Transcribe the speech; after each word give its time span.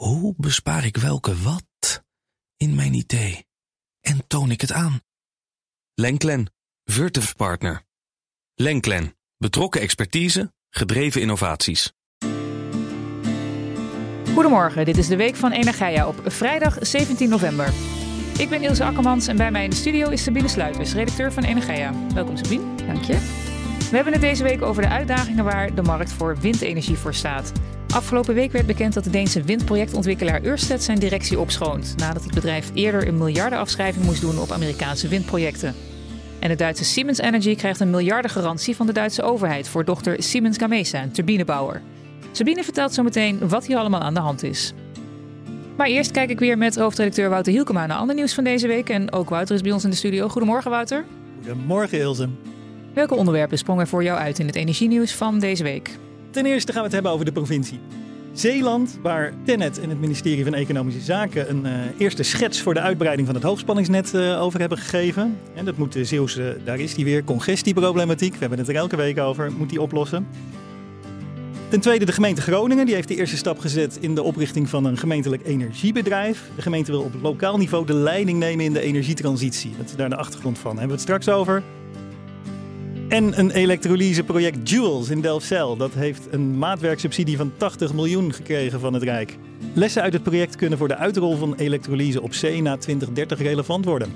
Hoe 0.00 0.34
bespaar 0.36 0.84
ik 0.84 0.96
welke 0.96 1.36
wat 1.36 2.02
in 2.56 2.74
mijn 2.74 2.94
idee 2.94 3.46
en 4.00 4.26
toon 4.26 4.50
ik 4.50 4.60
het 4.60 4.72
aan? 4.72 5.00
Lenklen, 5.94 6.52
Virtuf 6.84 7.36
Partner. 7.36 7.82
Lenklen, 8.54 9.16
betrokken 9.36 9.80
expertise, 9.80 10.52
gedreven 10.70 11.20
innovaties. 11.20 11.92
Goedemorgen, 14.34 14.84
dit 14.84 14.96
is 14.96 15.08
de 15.08 15.16
week 15.16 15.36
van 15.36 15.52
Energia 15.52 16.08
op 16.08 16.22
vrijdag 16.24 16.76
17 16.80 17.28
november. 17.28 17.72
Ik 18.38 18.48
ben 18.48 18.62
Ilse 18.62 18.84
Akkermans 18.84 19.26
en 19.26 19.36
bij 19.36 19.50
mij 19.50 19.64
in 19.64 19.70
de 19.70 19.76
studio 19.76 20.08
is 20.08 20.22
Sabine 20.22 20.48
Sluiters, 20.48 20.92
redacteur 20.92 21.32
van 21.32 21.44
Energia. 21.44 21.94
Welkom 22.14 22.36
Sabine. 22.36 22.86
Dank 22.86 23.02
je. 23.02 23.14
We 23.90 23.96
hebben 23.96 24.12
het 24.12 24.22
deze 24.22 24.42
week 24.42 24.62
over 24.62 24.82
de 24.82 24.88
uitdagingen 24.88 25.44
waar 25.44 25.74
de 25.74 25.82
markt 25.82 26.12
voor 26.12 26.38
windenergie 26.38 26.96
voor 26.96 27.14
staat. 27.14 27.52
Afgelopen 27.90 28.34
week 28.34 28.52
werd 28.52 28.66
bekend 28.66 28.94
dat 28.94 29.04
de 29.04 29.10
Deense 29.10 29.42
windprojectontwikkelaar 29.42 30.44
Ørsted 30.44 30.82
zijn 30.82 30.98
directie 30.98 31.40
opschoont, 31.40 31.94
nadat 31.96 32.24
het 32.24 32.34
bedrijf 32.34 32.70
eerder 32.74 33.08
een 33.08 33.18
miljardenafschrijving 33.18 34.04
moest 34.04 34.20
doen 34.20 34.38
op 34.38 34.50
Amerikaanse 34.50 35.08
windprojecten. 35.08 35.74
En 36.38 36.48
de 36.48 36.54
Duitse 36.54 36.84
Siemens 36.84 37.18
Energy 37.18 37.54
krijgt 37.54 37.80
een 37.80 37.90
miljardengarantie 37.90 38.76
van 38.76 38.86
de 38.86 38.92
Duitse 38.92 39.22
overheid 39.22 39.68
voor 39.68 39.84
dochter 39.84 40.22
Siemens 40.22 40.58
Gamesa, 40.58 41.02
een 41.02 41.12
turbinebouwer. 41.12 41.82
Sabine 42.32 42.64
vertelt 42.64 42.94
zo 42.94 43.02
meteen 43.02 43.48
wat 43.48 43.66
hier 43.66 43.76
allemaal 43.76 44.00
aan 44.00 44.14
de 44.14 44.20
hand 44.20 44.42
is. 44.42 44.72
Maar 45.76 45.86
eerst 45.86 46.10
kijk 46.10 46.30
ik 46.30 46.38
weer 46.38 46.58
met 46.58 46.76
hoofdredacteur 46.76 47.28
Wouter 47.28 47.52
Hielkema 47.52 47.86
naar 47.86 47.98
ander 47.98 48.14
nieuws 48.14 48.34
van 48.34 48.44
deze 48.44 48.66
week. 48.66 48.88
En 48.88 49.12
ook 49.12 49.28
Wouter 49.28 49.54
is 49.54 49.62
bij 49.62 49.72
ons 49.72 49.84
in 49.84 49.90
de 49.90 49.96
studio. 49.96 50.28
Goedemorgen 50.28 50.70
Wouter. 50.70 51.04
Goedemorgen 51.36 51.98
Ilse. 51.98 52.28
Welke 52.94 53.14
onderwerpen 53.14 53.58
sprongen 53.58 53.86
voor 53.86 54.02
jou 54.02 54.18
uit 54.18 54.38
in 54.38 54.46
het 54.46 54.56
energienieuws 54.56 55.12
van 55.12 55.38
deze 55.38 55.62
week? 55.62 55.98
Ten 56.30 56.46
eerste 56.46 56.72
gaan 56.72 56.80
we 56.80 56.86
het 56.86 56.94
hebben 56.94 57.12
over 57.12 57.24
de 57.24 57.32
provincie. 57.32 57.80
Zeeland, 58.32 58.98
waar 59.02 59.32
Tennet 59.44 59.80
en 59.80 59.88
het 59.88 60.00
ministerie 60.00 60.44
van 60.44 60.54
Economische 60.54 61.00
Zaken 61.00 61.50
een 61.50 61.66
uh, 61.66 61.72
eerste 61.98 62.22
schets 62.22 62.60
voor 62.60 62.74
de 62.74 62.80
uitbreiding 62.80 63.26
van 63.26 63.36
het 63.36 63.44
hoogspanningsnet 63.44 64.14
uh, 64.14 64.42
over 64.42 64.60
hebben 64.60 64.78
gegeven. 64.78 65.38
En 65.54 65.64
dat 65.64 65.76
moet 65.76 65.92
de 65.92 66.04
Zeeuwse, 66.04 66.56
daar 66.64 66.78
is 66.78 66.94
die 66.94 67.04
weer, 67.04 67.24
congestieproblematiek, 67.24 68.32
we 68.32 68.38
hebben 68.38 68.58
het 68.58 68.68
er 68.68 68.74
elke 68.74 68.96
week 68.96 69.18
over, 69.18 69.52
moet 69.52 69.70
die 69.70 69.80
oplossen. 69.80 70.26
Ten 71.68 71.80
tweede 71.80 72.04
de 72.04 72.12
gemeente 72.12 72.42
Groningen, 72.42 72.86
die 72.86 72.94
heeft 72.94 73.08
de 73.08 73.16
eerste 73.16 73.36
stap 73.36 73.58
gezet 73.58 73.98
in 74.00 74.14
de 74.14 74.22
oprichting 74.22 74.68
van 74.68 74.84
een 74.84 74.98
gemeentelijk 74.98 75.46
energiebedrijf. 75.46 76.50
De 76.56 76.62
gemeente 76.62 76.90
wil 76.90 77.00
op 77.00 77.14
lokaal 77.22 77.56
niveau 77.56 77.86
de 77.86 77.94
leiding 77.94 78.38
nemen 78.38 78.64
in 78.64 78.72
de 78.72 78.80
energietransitie. 78.80 79.72
Dat 79.76 79.86
is 79.86 79.96
daar 79.96 80.08
de 80.08 80.16
achtergrond 80.16 80.58
van, 80.58 80.70
daar 80.70 80.80
hebben 80.80 80.96
we 80.98 81.02
het 81.02 81.22
straks 81.22 81.38
over. 81.38 81.62
En 83.10 83.38
een 83.38 83.50
elektrolyseproject 83.50 84.70
Jules 84.70 85.08
in 85.08 85.20
Delfzijl. 85.20 85.76
Dat 85.76 85.94
heeft 85.94 86.28
een 86.30 86.58
maatwerksubsidie 86.58 87.36
van 87.36 87.52
80 87.56 87.92
miljoen 87.92 88.32
gekregen 88.32 88.80
van 88.80 88.92
het 88.94 89.02
Rijk. 89.02 89.36
Lessen 89.74 90.02
uit 90.02 90.12
het 90.12 90.22
project 90.22 90.56
kunnen 90.56 90.78
voor 90.78 90.88
de 90.88 90.96
uitrol 90.96 91.36
van 91.36 91.54
elektrolyse 91.54 92.22
op 92.22 92.34
zee 92.34 92.62
na 92.62 92.76
2030 92.76 93.38
relevant 93.38 93.84
worden. 93.84 94.12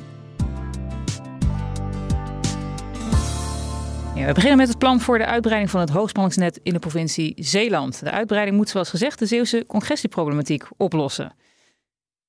Ja, 4.14 4.26
we 4.26 4.32
beginnen 4.32 4.58
met 4.58 4.68
het 4.68 4.78
plan 4.78 5.00
voor 5.00 5.18
de 5.18 5.26
uitbreiding 5.26 5.70
van 5.70 5.80
het 5.80 5.90
hoogspanningsnet 5.90 6.60
in 6.62 6.72
de 6.72 6.78
provincie 6.78 7.34
Zeeland. 7.36 8.00
De 8.00 8.10
uitbreiding 8.10 8.56
moet, 8.56 8.68
zoals 8.68 8.90
gezegd, 8.90 9.18
de 9.18 9.26
Zeeuwse 9.26 9.64
congestieproblematiek 9.66 10.64
oplossen. 10.76 11.32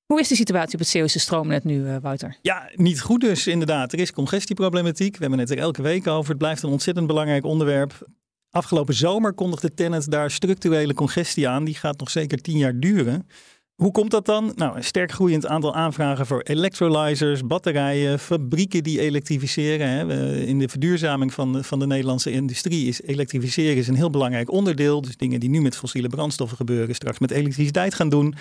Hoe 0.05 0.19
is 0.19 0.27
de 0.27 0.35
situatie 0.35 0.73
op 0.73 0.79
het 0.79 0.87
Zeeuwse 0.87 1.19
stroomnet 1.19 1.63
nu, 1.63 1.87
eh, 1.87 1.95
Wouter? 2.01 2.37
Ja, 2.41 2.69
niet 2.75 3.01
goed 3.01 3.21
dus 3.21 3.47
inderdaad. 3.47 3.93
Er 3.93 3.99
is 3.99 4.11
congestieproblematiek. 4.11 5.13
We 5.13 5.21
hebben 5.21 5.39
het 5.39 5.49
er 5.49 5.57
elke 5.57 5.81
week 5.81 6.07
over. 6.07 6.29
Het 6.29 6.37
blijft 6.37 6.63
een 6.63 6.69
ontzettend 6.69 7.07
belangrijk 7.07 7.43
onderwerp. 7.43 8.07
Afgelopen 8.49 8.93
zomer 8.93 9.33
kondigde 9.33 9.73
Tennet 9.73 10.11
daar 10.11 10.31
structurele 10.31 10.93
congestie 10.93 11.47
aan. 11.47 11.63
Die 11.63 11.75
gaat 11.75 11.99
nog 11.99 12.09
zeker 12.09 12.41
tien 12.41 12.57
jaar 12.57 12.79
duren. 12.79 13.27
Hoe 13.75 13.91
komt 13.91 14.11
dat 14.11 14.25
dan? 14.25 14.51
Nou, 14.55 14.75
een 14.75 14.83
sterk 14.83 15.11
groeiend 15.11 15.45
aantal 15.45 15.75
aanvragen 15.75 16.25
voor 16.25 16.41
electrolyzers, 16.41 17.45
batterijen, 17.45 18.19
fabrieken 18.19 18.83
die 18.83 18.99
elektrificeren. 18.99 19.89
Hè. 19.89 20.35
In 20.45 20.59
de 20.59 20.69
verduurzaming 20.69 21.33
van 21.33 21.53
de, 21.53 21.63
van 21.63 21.79
de 21.79 21.87
Nederlandse 21.87 22.31
industrie 22.31 22.87
is 22.87 23.01
elektrificeren 23.01 23.75
is 23.75 23.87
een 23.87 23.95
heel 23.95 24.09
belangrijk 24.09 24.51
onderdeel. 24.51 25.01
Dus 25.01 25.17
dingen 25.17 25.39
die 25.39 25.49
nu 25.49 25.61
met 25.61 25.77
fossiele 25.77 26.07
brandstoffen 26.07 26.57
gebeuren, 26.57 26.95
straks 26.95 27.19
met 27.19 27.31
elektriciteit 27.31 27.93
gaan 27.93 28.09
doen. 28.09 28.35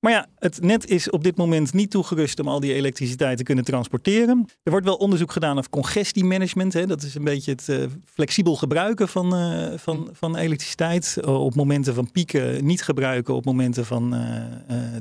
Maar 0.00 0.12
ja, 0.12 0.26
het 0.38 0.60
net 0.62 0.86
is 0.86 1.10
op 1.10 1.24
dit 1.24 1.36
moment 1.36 1.72
niet 1.72 1.90
toegerust 1.90 2.40
om 2.40 2.48
al 2.48 2.60
die 2.60 2.74
elektriciteit 2.74 3.36
te 3.36 3.42
kunnen 3.42 3.64
transporteren. 3.64 4.48
Er 4.62 4.70
wordt 4.70 4.86
wel 4.86 4.96
onderzoek 4.96 5.32
gedaan 5.32 5.58
of 5.58 5.70
congestiemanagement. 5.70 6.88
Dat 6.88 7.02
is 7.02 7.14
een 7.14 7.24
beetje 7.24 7.50
het 7.50 7.68
uh, 7.68 7.84
flexibel 8.04 8.56
gebruiken 8.56 9.08
van, 9.08 9.34
uh, 9.34 9.78
van, 9.78 10.08
van 10.12 10.36
elektriciteit. 10.36 11.16
Uh, 11.20 11.44
op 11.44 11.54
momenten 11.54 11.94
van 11.94 12.10
pieken 12.10 12.64
niet 12.64 12.82
gebruiken, 12.82 13.34
op 13.34 13.44
momenten 13.44 13.86
van 13.86 14.16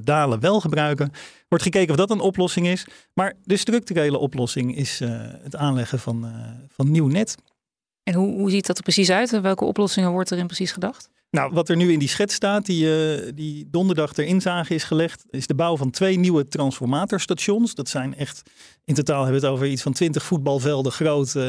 dalen 0.04 0.40
wel 0.40 0.60
gebruiken. 0.60 1.12
Wordt 1.48 1.64
gekeken 1.64 1.90
of 1.90 1.98
dat 1.98 2.10
een 2.10 2.20
oplossing 2.20 2.68
is. 2.68 2.88
Maar 3.14 3.34
de 3.44 3.58
structurele 3.58 4.18
oplossing 4.18 4.76
is 4.76 5.00
het 5.44 5.56
aanleggen 5.56 6.00
van, 6.00 6.32
van 6.68 6.92
nieuw 6.92 7.08
net. 7.08 7.36
En 8.04 8.14
hoe, 8.14 8.34
hoe 8.34 8.50
ziet 8.50 8.68
dat 8.68 8.78
er 8.78 8.84
precies 8.84 9.10
uit? 9.10 9.42
Welke 9.42 9.66
oplossingen 9.66 10.12
wordt 10.12 10.32
erin 10.32 10.48
precies 10.48 10.72
gedacht? 10.72 11.10
Nou, 11.30 11.54
wat 11.54 11.70
er 11.70 11.76
nu 11.76 11.92
in 11.92 12.00
die 12.00 12.08
schets 12.08 12.34
staat, 12.34 12.66
die, 12.66 12.86
uh, 12.86 13.20
die 13.36 13.68
donderdag 13.72 14.14
ter 14.14 14.26
inzage 14.26 14.74
is 14.74 14.84
gelegd, 14.84 15.26
is 15.30 15.48
de 15.48 15.56
bouw 15.56 15.78
van 15.78 15.90
twee 15.90 16.20
nieuwe 16.20 16.48
transformatorstations. 16.48 17.76
Dat 17.76 17.90
zijn 17.90 18.16
echt, 18.16 18.42
in 18.86 18.94
totaal 18.94 19.24
hebben 19.24 19.42
we 19.42 19.48
het 19.48 19.56
over 19.56 19.68
iets 19.68 19.82
van 19.82 19.94
20 19.94 20.24
voetbalvelden 20.24 20.92
groot. 20.92 21.28
Uh, 21.28 21.44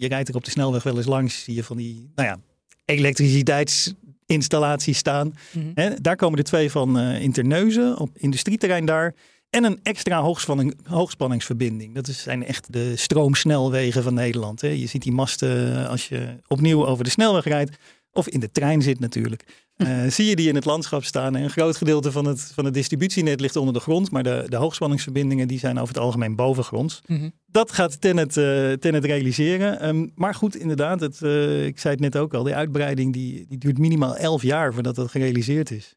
je 0.00 0.08
rijdt 0.08 0.28
er 0.28 0.34
op 0.34 0.44
de 0.44 0.50
snelweg 0.50 0.82
wel 0.82 0.96
eens 0.96 1.06
langs, 1.06 1.44
zie 1.44 1.54
je 1.54 1.64
van 1.64 1.76
die, 1.76 2.10
nou 2.14 2.28
ja, 2.28 2.38
elektriciteitsinstallaties 2.84 4.98
staan. 4.98 5.34
Mm 5.52 5.72
-hmm. 5.74 5.96
daar 6.00 6.16
komen 6.16 6.36
de 6.36 6.42
twee 6.42 6.70
van 6.70 6.98
uh, 6.98 7.22
in 7.22 7.32
Terneuzen, 7.32 7.98
op 7.98 8.16
industrieterrein 8.16 8.84
daar. 8.84 9.14
En 9.50 9.64
een 9.64 9.80
extra 9.82 10.20
hoogspanning, 10.20 10.76
hoogspanningsverbinding. 10.84 11.94
Dat 11.94 12.06
zijn 12.06 12.44
echt 12.44 12.72
de 12.72 12.96
stroomsnelwegen 12.96 14.02
van 14.02 14.14
Nederland. 14.14 14.60
Hè. 14.60 14.68
Je 14.68 14.86
ziet 14.86 15.02
die 15.02 15.12
masten 15.12 15.88
als 15.88 16.08
je 16.08 16.36
opnieuw 16.46 16.86
over 16.86 17.04
de 17.04 17.10
snelweg 17.10 17.44
rijdt 17.44 17.76
of 18.18 18.28
in 18.28 18.40
de 18.40 18.50
trein 18.50 18.82
zit 18.82 19.00
natuurlijk. 19.00 19.44
Uh, 19.76 20.06
zie 20.16 20.26
je 20.26 20.36
die 20.36 20.48
in 20.48 20.54
het 20.54 20.64
landschap 20.64 21.04
staan. 21.04 21.36
En 21.36 21.42
een 21.42 21.50
groot 21.50 21.76
gedeelte 21.76 22.12
van 22.12 22.24
het, 22.24 22.50
van 22.54 22.64
het 22.64 22.74
distributienet 22.74 23.40
ligt 23.40 23.56
onder 23.56 23.74
de 23.74 23.80
grond. 23.80 24.10
Maar 24.10 24.22
de, 24.22 24.44
de 24.48 24.56
hoogspanningsverbindingen 24.56 25.48
die 25.48 25.58
zijn 25.58 25.78
over 25.78 25.94
het 25.94 26.02
algemeen 26.02 26.36
bovengronds. 26.36 27.00
Mm 27.06 27.32
Dat 27.46 27.72
gaat 27.72 28.00
Tennet, 28.00 28.36
uh, 28.36 28.72
Tennet 28.72 29.04
realiseren. 29.04 29.88
Um, 29.88 30.12
maar 30.14 30.34
goed, 30.34 30.56
inderdaad, 30.56 31.00
het, 31.00 31.20
uh, 31.20 31.66
ik 31.66 31.78
zei 31.78 31.94
het 31.94 32.02
net 32.02 32.16
ook 32.16 32.34
al. 32.34 32.42
De 32.42 32.54
uitbreiding 32.54 33.12
die, 33.12 33.46
die 33.48 33.58
duurt 33.58 33.78
minimaal 33.78 34.16
elf 34.16 34.42
jaar 34.42 34.74
voordat 34.74 34.94
dat 34.94 35.10
gerealiseerd 35.10 35.70
is. 35.70 35.94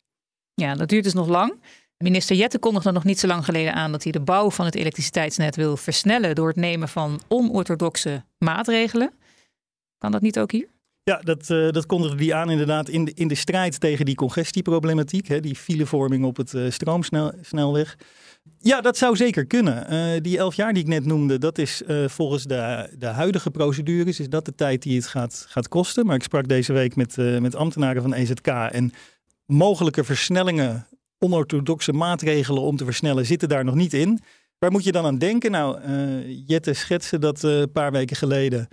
Ja, 0.54 0.76
dat 0.76 0.90
duurt 0.90 1.04
dus 1.04 1.14
nog 1.14 1.28
lang. 1.28 1.54
Minister 1.98 2.36
Jette 2.36 2.60
kondigde 2.60 2.92
nog 2.92 3.04
niet 3.04 3.20
zo 3.20 3.28
lang 3.28 3.46
geleden 3.46 3.74
aan 3.74 3.92
dat 3.92 4.04
hij 4.04 4.12
de 4.12 4.20
bouw 4.20 4.52
van 4.52 4.66
het 4.66 4.76
elektriciteitsnet 4.76 5.56
wil 5.56 5.78
versnellen 5.78 6.36
door 6.36 6.48
het 6.48 6.56
nemen 6.56 6.90
van 6.90 7.22
onorthodoxe 7.28 8.24
maatregelen. 8.38 9.14
Kan 9.98 10.12
dat 10.12 10.22
niet 10.22 10.40
ook 10.40 10.52
hier? 10.52 10.68
Ja, 11.12 11.20
dat, 11.24 11.50
uh, 11.50 11.70
dat 11.70 11.86
kondigde 11.86 12.18
die 12.18 12.36
aan 12.36 12.50
inderdaad 12.50 12.90
in 12.90 13.06
de, 13.06 13.12
in 13.14 13.28
de 13.28 13.36
strijd 13.36 13.80
tegen 13.80 14.06
die 14.06 14.16
congestieproblematiek. 14.16 15.28
Hè, 15.28 15.40
die 15.40 15.56
filevorming 15.56 16.26
op 16.26 16.38
het 16.38 16.54
uh, 16.54 16.72
stroomsnelweg. 16.72 17.98
Ja, 18.60 18.82
dat 18.82 18.98
zou 18.98 19.16
zeker 19.16 19.46
kunnen. 19.46 19.94
Uh, 19.94 20.22
die 20.22 20.38
elf 20.38 20.56
jaar 20.56 20.74
die 20.74 20.84
ik 20.84 20.90
net 20.90 21.06
noemde, 21.06 21.38
dat 21.38 21.58
is 21.58 21.82
volgens 22.06 22.44
de, 22.44 22.90
de 22.98 23.06
huidige 23.06 23.52
procedures, 23.52 24.20
is 24.20 24.30
dat 24.30 24.46
de 24.46 24.56
tijd 24.56 24.82
die 24.82 24.96
het 24.96 25.08
gaat, 25.08 25.46
gaat 25.50 25.68
kosten. 25.68 26.06
Maar 26.06 26.16
ik 26.16 26.24
sprak 26.24 26.48
deze 26.48 26.74
week 26.74 26.96
met, 26.96 27.16
met 27.16 27.56
ambtenaren 27.56 28.02
van 28.02 28.14
EZK 28.14 28.48
en 28.48 28.92
mogelijke 29.46 30.04
versnellingen, 30.04 30.88
onorthodoxe 31.20 31.94
maatregelen 31.94 32.62
om 32.62 32.78
te 32.78 32.86
versnellen, 32.86 33.26
zitten 33.26 33.50
daar 33.50 33.66
nog 33.66 33.76
niet 33.76 33.94
in. 33.94 34.20
Waar 34.60 34.72
moet 34.72 34.84
je 34.84 34.92
dan 34.92 35.06
aan 35.06 35.18
denken? 35.18 35.52
Nou, 35.52 35.80
Jette 36.46 36.74
schetste 36.74 37.20
dat 37.20 37.44
een 37.44 37.72
paar 37.72 37.92
weken 37.92 38.16
geleden 38.16 38.68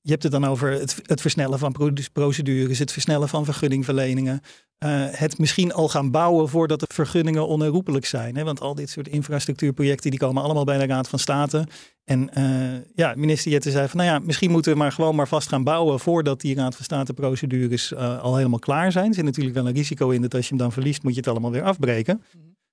je 0.00 0.10
hebt 0.10 0.22
het 0.22 0.32
dan 0.32 0.44
over 0.44 0.70
het, 0.70 0.96
het 1.02 1.20
versnellen 1.20 1.58
van 1.58 1.74
procedures, 2.12 2.78
het 2.78 2.92
versnellen 2.92 3.28
van 3.28 3.44
vergunningverleningen. 3.44 4.40
Uh, 4.84 5.04
het 5.10 5.38
misschien 5.38 5.72
al 5.72 5.88
gaan 5.88 6.10
bouwen 6.10 6.48
voordat 6.48 6.80
de 6.80 6.86
vergunningen 6.88 7.46
onherroepelijk 7.46 8.06
zijn. 8.06 8.36
Hè? 8.36 8.44
Want 8.44 8.60
al 8.60 8.74
dit 8.74 8.90
soort 8.90 9.08
infrastructuurprojecten 9.08 10.10
die 10.10 10.20
komen 10.20 10.42
allemaal 10.42 10.64
bij 10.64 10.78
de 10.78 10.86
Raad 10.86 11.08
van 11.08 11.18
State. 11.18 11.66
En 12.04 12.30
uh, 12.38 12.78
ja, 12.94 13.14
minister 13.16 13.50
Jette 13.50 13.70
zei 13.70 13.88
van 13.88 13.96
nou 13.96 14.10
ja, 14.10 14.18
misschien 14.18 14.50
moeten 14.50 14.72
we 14.72 14.78
maar 14.78 14.92
gewoon 14.92 15.14
maar 15.14 15.28
vast 15.28 15.48
gaan 15.48 15.64
bouwen 15.64 16.00
voordat 16.00 16.40
die 16.40 16.54
Raad 16.54 16.76
van 16.76 16.84
State 16.84 17.12
procedures 17.12 17.92
uh, 17.92 18.22
al 18.22 18.36
helemaal 18.36 18.58
klaar 18.58 18.92
zijn. 18.92 19.08
Er 19.08 19.14
zit 19.14 19.24
natuurlijk 19.24 19.56
wel 19.56 19.66
een 19.66 19.74
risico 19.74 20.10
in 20.10 20.22
dat 20.22 20.34
als 20.34 20.42
je 20.42 20.48
hem 20.48 20.58
dan 20.58 20.72
verliest, 20.72 21.02
moet 21.02 21.12
je 21.12 21.20
het 21.20 21.28
allemaal 21.28 21.50
weer 21.50 21.62
afbreken. 21.62 22.22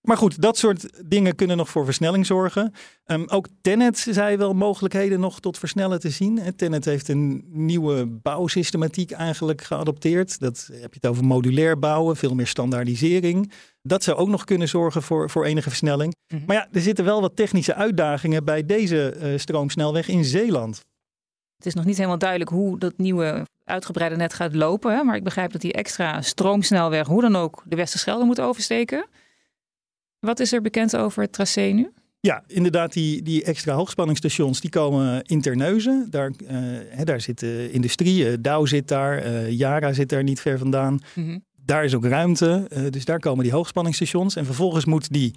Mhm. 0.05 0.13
Maar 0.13 0.23
goed, 0.23 0.41
dat 0.41 0.57
soort 0.57 1.09
dingen 1.09 1.35
kunnen 1.35 1.57
nog 1.57 1.69
voor 1.69 1.85
versnelling 1.85 2.25
zorgen. 2.25 2.73
Um, 3.05 3.25
ook 3.27 3.47
Tenet 3.61 3.97
zei 3.97 4.37
wel 4.37 4.53
mogelijkheden 4.53 5.19
nog 5.19 5.39
tot 5.39 5.57
versnellen 5.57 5.99
te 5.99 6.09
zien. 6.09 6.55
Tenet 6.55 6.85
heeft 6.85 7.07
een 7.07 7.43
nieuwe 7.47 8.05
bouwsystematiek 8.05 9.11
eigenlijk 9.11 9.61
geadopteerd. 9.61 10.39
Dat 10.39 10.69
heb 10.71 10.93
je 10.93 10.99
het 11.01 11.07
over 11.07 11.25
modulair 11.25 11.79
bouwen, 11.79 12.15
veel 12.15 12.35
meer 12.35 12.47
standaardisering. 12.47 13.51
Dat 13.81 14.03
zou 14.03 14.17
ook 14.17 14.29
nog 14.29 14.43
kunnen 14.43 14.67
zorgen 14.67 15.01
voor, 15.03 15.29
voor 15.29 15.45
enige 15.45 15.69
versnelling. 15.69 16.15
Mm 16.27 16.37
-hmm. 16.37 16.47
Maar 16.47 16.55
ja, 16.55 16.67
er 16.71 16.81
zitten 16.81 17.05
wel 17.05 17.21
wat 17.21 17.35
technische 17.35 17.75
uitdagingen 17.75 18.43
bij 18.43 18.65
deze 18.65 19.15
uh, 19.21 19.37
stroomsnelweg 19.37 20.07
in 20.07 20.25
Zeeland. 20.25 20.83
Het 21.57 21.65
is 21.65 21.73
nog 21.73 21.85
niet 21.85 21.97
helemaal 21.97 22.17
duidelijk 22.17 22.49
hoe 22.49 22.79
dat 22.79 22.93
nieuwe 22.97 23.45
uitgebreide 23.63 24.15
net 24.15 24.33
gaat 24.33 24.55
lopen. 24.55 24.95
Hè? 24.95 25.03
Maar 25.03 25.15
ik 25.15 25.23
begrijp 25.23 25.51
dat 25.51 25.61
die 25.61 25.73
extra 25.73 26.21
stroomsnelweg 26.21 27.07
hoe 27.07 27.21
dan 27.21 27.35
ook 27.35 27.63
de 27.65 27.75
Westerschelde 27.75 28.25
moet 28.25 28.41
oversteken. 28.41 29.07
Wat 30.25 30.39
is 30.39 30.53
er 30.53 30.61
bekend 30.61 30.97
over 30.97 31.21
het 31.21 31.31
tracé 31.31 31.61
nu? 31.61 31.91
Ja, 32.19 32.43
inderdaad, 32.47 32.93
die, 32.93 33.21
die 33.21 33.43
extra 33.43 33.73
hoogspanningsstations 33.73 34.61
die 34.61 34.69
komen 34.69 35.23
in 35.23 35.41
Terneuzen. 35.41 36.07
Daar, 36.09 36.31
uh, 36.41 36.49
hè, 36.89 37.03
daar 37.03 37.21
zit 37.21 37.39
de 37.39 37.69
industrie, 37.71 38.25
uh, 38.25 38.33
Dow 38.39 38.67
zit 38.67 38.87
daar, 38.87 39.25
uh, 39.25 39.51
Yara 39.51 39.93
zit 39.93 40.09
daar 40.09 40.23
niet 40.23 40.39
ver 40.39 40.57
vandaan. 40.57 40.99
Mm-hmm. 41.13 41.43
Daar 41.63 41.83
is 41.83 41.95
ook 41.95 42.05
ruimte, 42.05 42.67
dus 42.89 43.05
daar 43.05 43.19
komen 43.19 43.43
die 43.43 43.53
hoogspanningsstations. 43.53 44.35
En 44.35 44.45
vervolgens 44.45 44.85
moet 44.85 45.13
die 45.13 45.33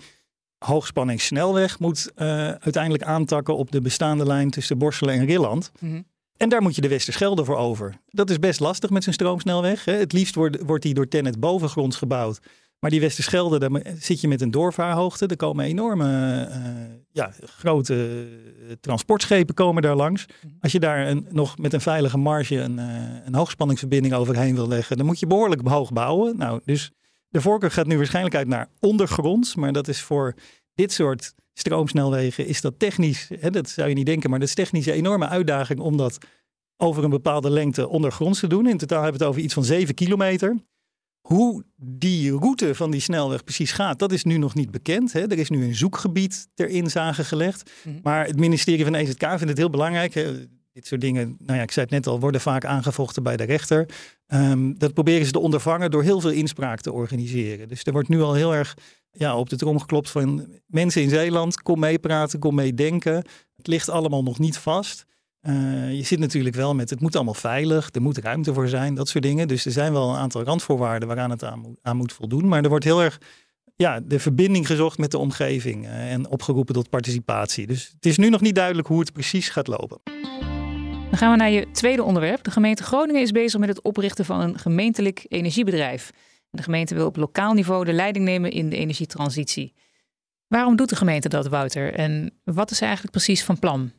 hoogspanningssnelweg 0.58 1.78
moet, 1.78 2.12
uiteindelijk 2.14 3.02
aantakken 3.02 3.56
op 3.56 3.70
de 3.70 3.80
bestaande 3.80 4.26
lijn 4.26 4.50
tussen 4.50 4.78
Borselen 4.78 5.14
en 5.14 5.26
Rilland. 5.26 5.70
Mm-hmm. 5.78 6.04
En 6.36 6.48
daar 6.48 6.62
moet 6.62 6.74
je 6.74 6.80
de 6.80 6.88
Westerschelde 6.88 7.44
voor 7.44 7.56
over. 7.56 7.94
Dat 8.06 8.30
is 8.30 8.38
best 8.38 8.60
lastig 8.60 8.90
met 8.90 9.02
zijn 9.02 9.14
stroomsnelweg. 9.14 9.84
Hè. 9.84 9.92
Het 9.92 10.12
liefst 10.12 10.34
wordt, 10.34 10.62
wordt 10.62 10.82
die 10.82 10.94
door 10.94 11.08
Tennet 11.08 11.40
bovengronds 11.40 11.96
gebouwd. 11.96 12.40
Maar 12.80 12.90
die 12.90 13.00
Westerschelde, 13.00 13.58
daar 13.58 13.82
zit 13.98 14.20
je 14.20 14.28
met 14.28 14.40
een 14.40 14.50
doorvaarhoogte. 14.50 15.26
Er 15.26 15.36
komen 15.36 15.64
enorme 15.64 16.06
uh, 16.48 16.94
ja, 17.12 17.32
grote 17.44 18.26
eh, 18.68 18.74
transportschepen 18.80 19.54
komen 19.54 19.82
daar 19.82 19.96
langs. 19.96 20.26
Mhm. 20.26 20.54
Als 20.60 20.72
je 20.72 20.80
daar 20.80 21.06
een, 21.08 21.26
nog 21.30 21.58
met 21.58 21.72
een 21.72 21.80
veilige 21.80 22.18
marge 22.18 22.56
een, 22.56 22.78
uh, 22.78 22.86
een 23.24 23.34
hoogspanningsverbinding 23.34 24.14
overheen 24.14 24.54
wil 24.54 24.68
leggen, 24.68 24.96
dan 24.96 25.06
moet 25.06 25.18
je 25.18 25.26
behoorlijk 25.26 25.68
hoog 25.68 25.92
bouwen. 25.92 26.36
Nou, 26.36 26.60
dus 26.64 26.90
de 27.28 27.40
voorkeur 27.40 27.70
gaat 27.70 27.86
nu 27.86 27.96
waarschijnlijk 27.96 28.34
uit 28.34 28.48
naar 28.48 28.68
ondergronds. 28.80 29.54
Maar 29.54 29.72
dat 29.72 29.88
is 29.88 30.02
voor 30.02 30.34
dit 30.74 30.92
soort 30.92 31.34
stroomsnelwegen, 31.52 32.46
is 32.46 32.60
dat 32.60 32.78
technisch, 32.78 33.30
hè, 33.40 33.50
dat 33.50 33.68
zou 33.68 33.88
je 33.88 33.94
niet 33.94 34.06
denken, 34.06 34.30
maar 34.30 34.38
dat 34.38 34.48
is 34.48 34.54
technisch 34.54 34.86
een 34.86 34.92
enorme 34.92 35.28
uitdaging 35.28 35.80
om 35.80 35.96
dat 35.96 36.18
over 36.76 37.04
een 37.04 37.10
bepaalde 37.10 37.50
lengte 37.50 37.88
ondergronds 37.88 38.40
te 38.40 38.46
doen. 38.46 38.66
In 38.66 38.76
totaal 38.76 39.02
hebben 39.02 39.18
we 39.18 39.24
het 39.24 39.34
over 39.34 39.44
iets 39.44 39.54
van 39.54 39.64
7 39.64 39.94
kilometer. 39.94 40.56
Hoe 41.28 41.64
die 41.76 42.36
route 42.36 42.74
van 42.74 42.90
die 42.90 43.00
snelweg 43.00 43.44
precies 43.44 43.72
gaat, 43.72 43.98
dat 43.98 44.12
is 44.12 44.24
nu 44.24 44.38
nog 44.38 44.54
niet 44.54 44.70
bekend. 44.70 45.12
Hè. 45.12 45.20
Er 45.20 45.38
is 45.38 45.50
nu 45.50 45.64
een 45.64 45.74
zoekgebied 45.74 46.48
ter 46.54 46.68
inzage 46.68 47.24
gelegd. 47.24 47.70
Mhm. 47.84 47.98
Maar 48.02 48.26
het 48.26 48.38
ministerie 48.38 48.84
van 48.84 48.94
EZK 48.94 49.28
vindt 49.28 49.48
het 49.48 49.58
heel 49.58 49.70
belangrijk. 49.70 50.14
Hè. 50.14 50.46
Dit 50.72 50.86
soort 50.86 51.00
dingen, 51.00 51.36
nou 51.38 51.56
ja, 51.56 51.62
ik 51.62 51.70
zei 51.70 51.86
het 51.86 51.94
net 51.94 52.06
al, 52.06 52.20
worden 52.20 52.40
vaak 52.40 52.64
aangevochten 52.64 53.22
bij 53.22 53.36
de 53.36 53.44
rechter. 53.44 53.88
Um, 54.26 54.78
dat 54.78 54.94
proberen 54.94 55.26
ze 55.26 55.32
te 55.32 55.38
ondervangen 55.38 55.90
door 55.90 56.02
heel 56.02 56.20
veel 56.20 56.30
inspraak 56.30 56.80
te 56.80 56.92
organiseren. 56.92 57.68
Dus 57.68 57.84
er 57.84 57.92
wordt 57.92 58.08
nu 58.08 58.20
al 58.20 58.34
heel 58.34 58.54
erg 58.54 58.76
ja, 59.10 59.36
op 59.36 59.48
de 59.48 59.56
trom 59.56 59.80
geklopt 59.80 60.10
van 60.10 60.48
mensen 60.66 61.02
in 61.02 61.08
Zeeland, 61.08 61.62
kom 61.62 61.78
meepraten, 61.78 62.38
kom 62.38 62.54
meedenken. 62.54 63.14
Het 63.56 63.66
ligt 63.66 63.88
allemaal 63.88 64.22
nog 64.22 64.38
niet 64.38 64.58
vast. 64.58 65.04
Uh, 65.42 65.94
je 65.94 66.02
zit 66.02 66.18
natuurlijk 66.18 66.54
wel 66.54 66.74
met 66.74 66.90
het 66.90 67.00
moet 67.00 67.16
allemaal 67.16 67.34
veilig, 67.34 67.88
er 67.92 68.02
moet 68.02 68.18
ruimte 68.18 68.54
voor 68.54 68.68
zijn, 68.68 68.94
dat 68.94 69.08
soort 69.08 69.24
dingen. 69.24 69.48
Dus 69.48 69.64
er 69.64 69.72
zijn 69.72 69.92
wel 69.92 70.10
een 70.10 70.16
aantal 70.16 70.42
randvoorwaarden 70.42 71.08
waaraan 71.08 71.30
het 71.30 71.44
aan, 71.82 71.96
moet 71.96 72.12
voldoen. 72.12 72.48
Maar 72.48 72.62
er 72.62 72.68
wordt 72.68 72.84
heel 72.84 73.02
erg 73.02 73.20
ja, 73.76 74.00
de 74.00 74.18
verbinding 74.18 74.66
gezocht 74.66 74.98
met 74.98 75.10
de 75.10 75.18
omgeving 75.18 75.84
uh, 75.84 76.12
en 76.12 76.28
opgeroepen 76.28 76.74
tot 76.74 76.90
participatie. 76.90 77.66
Dus 77.66 77.90
het 77.94 78.06
is 78.06 78.18
nu 78.18 78.28
nog 78.28 78.40
niet 78.40 78.54
duidelijk 78.54 78.88
hoe 78.88 79.00
het 79.00 79.12
precies 79.12 79.48
gaat 79.48 79.66
lopen. 79.66 80.00
Dan 81.08 81.18
gaan 81.18 81.30
we 81.30 81.36
naar 81.36 81.50
je 81.50 81.70
tweede 81.70 82.02
onderwerp. 82.02 82.42
De 82.42 82.50
gemeente 82.50 82.82
Groningen 82.82 83.22
is 83.22 83.30
bezig 83.30 83.60
met 83.60 83.68
het 83.68 83.82
oprichten 83.82 84.24
van 84.24 84.40
een 84.40 84.58
gemeentelijk 84.58 85.26
energiebedrijf. 85.28 86.10
De 86.50 86.62
gemeente 86.62 86.94
wil 86.94 87.06
op 87.06 87.16
lokaal 87.16 87.52
niveau 87.52 87.84
de 87.84 87.92
leiding 87.92 88.24
nemen 88.24 88.50
in 88.50 88.68
de 88.68 88.76
energietransitie. 88.76 89.74
Waarom 90.46 90.76
doet 90.76 90.88
de 90.88 90.96
gemeente 90.96 91.28
dat, 91.28 91.46
Wouter? 91.46 91.94
En 91.94 92.38
wat 92.44 92.70
is 92.70 92.80
eigenlijk 92.80 93.12
precies 93.12 93.44
van 93.44 93.58
plan? 93.58 93.92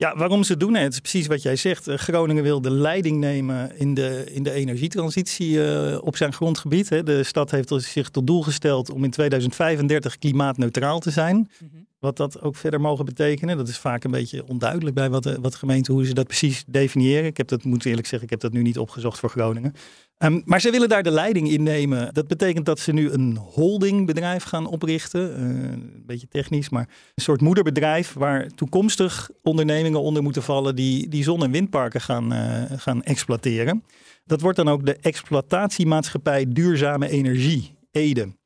Ja, 0.00 0.16
waarom 0.16 0.42
ze 0.42 0.56
doen 0.56 0.74
het 0.74 0.92
is 0.92 1.00
precies 1.00 1.26
wat 1.26 1.42
jij 1.42 1.56
zegt. 1.56 1.88
Eh, 1.88 1.96
Groningen 1.96 2.42
wil 2.42 2.60
de 2.60 2.70
leiding 2.70 3.18
nemen 3.18 3.76
in 3.78 3.94
de, 3.94 4.24
in 4.32 4.42
de 4.42 4.52
energietransitie 4.52 5.50
uh, 5.50 5.98
op 6.02 6.16
zijn 6.16 6.32
grondgebied. 6.32 6.88
Hè. 6.88 7.02
De 7.02 7.22
stad 7.22 7.50
heeft 7.50 7.72
zich 7.76 8.08
tot 8.08 8.26
doel 8.26 8.42
gesteld 8.42 8.90
om 8.90 9.04
in 9.04 9.10
2035 9.10 10.18
klimaatneutraal 10.18 10.98
te 10.98 11.10
zijn. 11.10 11.50
Mhm. 11.58 11.76
Wat 12.00 12.16
dat 12.16 12.42
ook 12.42 12.56
verder 12.56 12.80
mogen 12.80 13.04
betekenen, 13.04 13.56
dat 13.56 13.68
is 13.68 13.78
vaak 13.78 14.04
een 14.04 14.10
beetje 14.10 14.46
onduidelijk 14.46 14.94
bij 14.94 15.10
wat 15.10 15.22
de, 15.22 15.38
wat 15.40 15.54
gemeenten, 15.54 15.94
hoe 15.94 16.04
ze 16.04 16.14
dat 16.14 16.26
precies 16.26 16.64
definiëren. 16.66 17.24
Ik 17.24 17.36
heb 17.36 17.48
dat, 17.48 17.64
moet 17.64 17.84
eerlijk 17.84 18.06
zeggen, 18.06 18.22
ik 18.22 18.30
heb 18.30 18.40
dat 18.40 18.52
nu 18.52 18.62
niet 18.62 18.78
opgezocht 18.78 19.18
voor 19.18 19.30
Groningen. 19.30 19.74
Um, 20.18 20.42
maar 20.44 20.60
ze 20.60 20.70
willen 20.70 20.88
daar 20.88 21.02
de 21.02 21.10
leiding 21.10 21.50
in 21.50 21.62
nemen. 21.62 22.14
Dat 22.14 22.26
betekent 22.26 22.66
dat 22.66 22.78
ze 22.78 22.92
nu 22.92 23.10
een 23.10 23.36
holdingbedrijf 23.36 24.44
gaan 24.44 24.66
oprichten. 24.66 25.30
Uh, 25.30 25.70
een 25.70 26.02
beetje 26.06 26.28
technisch, 26.28 26.68
maar 26.68 26.88
een 27.14 27.22
soort 27.22 27.40
moederbedrijf 27.40 28.12
waar 28.12 28.46
toekomstig 28.46 29.30
ondernemingen 29.42 30.00
onder 30.00 30.22
moeten 30.22 30.42
vallen 30.42 30.76
die, 30.76 31.08
die 31.08 31.22
zon- 31.22 31.44
en 31.44 31.50
windparken 31.50 32.00
gaan, 32.00 32.32
uh, 32.32 32.62
gaan 32.76 33.02
exploiteren. 33.02 33.84
Dat 34.24 34.40
wordt 34.40 34.56
dan 34.56 34.68
ook 34.68 34.86
de 34.86 34.96
exploitatiemaatschappij 34.96 36.46
duurzame 36.48 37.08
energie, 37.08 37.74
Ede. 37.90 38.38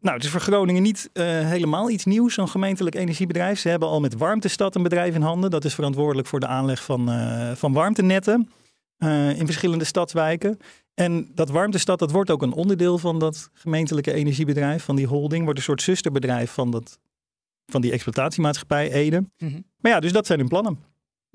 Nou, 0.00 0.14
het 0.16 0.24
is 0.24 0.30
voor 0.30 0.40
Groningen 0.40 0.82
niet 0.82 1.10
uh, 1.12 1.24
helemaal 1.24 1.90
iets 1.90 2.04
nieuws, 2.04 2.34
zo'n 2.34 2.48
gemeentelijk 2.48 2.94
energiebedrijf. 2.94 3.58
Ze 3.58 3.68
hebben 3.68 3.88
al 3.88 4.00
met 4.00 4.16
Warmtestad 4.16 4.74
een 4.74 4.82
bedrijf 4.82 5.14
in 5.14 5.22
handen. 5.22 5.50
Dat 5.50 5.64
is 5.64 5.74
verantwoordelijk 5.74 6.28
voor 6.28 6.40
de 6.40 6.46
aanleg 6.46 6.84
van, 6.84 7.10
uh, 7.10 7.52
van 7.52 7.72
warmtenetten 7.72 8.50
uh, 8.98 9.38
in 9.38 9.44
verschillende 9.44 9.84
stadswijken. 9.84 10.58
En 10.94 11.30
dat 11.34 11.48
Warmtestad, 11.48 11.98
dat 11.98 12.10
wordt 12.10 12.30
ook 12.30 12.42
een 12.42 12.52
onderdeel 12.52 12.98
van 12.98 13.18
dat 13.18 13.50
gemeentelijke 13.52 14.12
energiebedrijf, 14.12 14.84
van 14.84 14.96
die 14.96 15.06
holding. 15.06 15.44
Wordt 15.44 15.58
een 15.58 15.64
soort 15.64 15.82
zusterbedrijf 15.82 16.50
van, 16.50 16.70
dat, 16.70 16.98
van 17.66 17.80
die 17.80 17.92
exploitatiemaatschappij 17.92 18.92
Ede. 18.92 19.20
Mm 19.20 19.28
-hmm. 19.38 19.64
Maar 19.78 19.92
ja, 19.92 20.00
dus 20.00 20.12
dat 20.12 20.26
zijn 20.26 20.38
hun 20.38 20.48
plannen. 20.48 20.78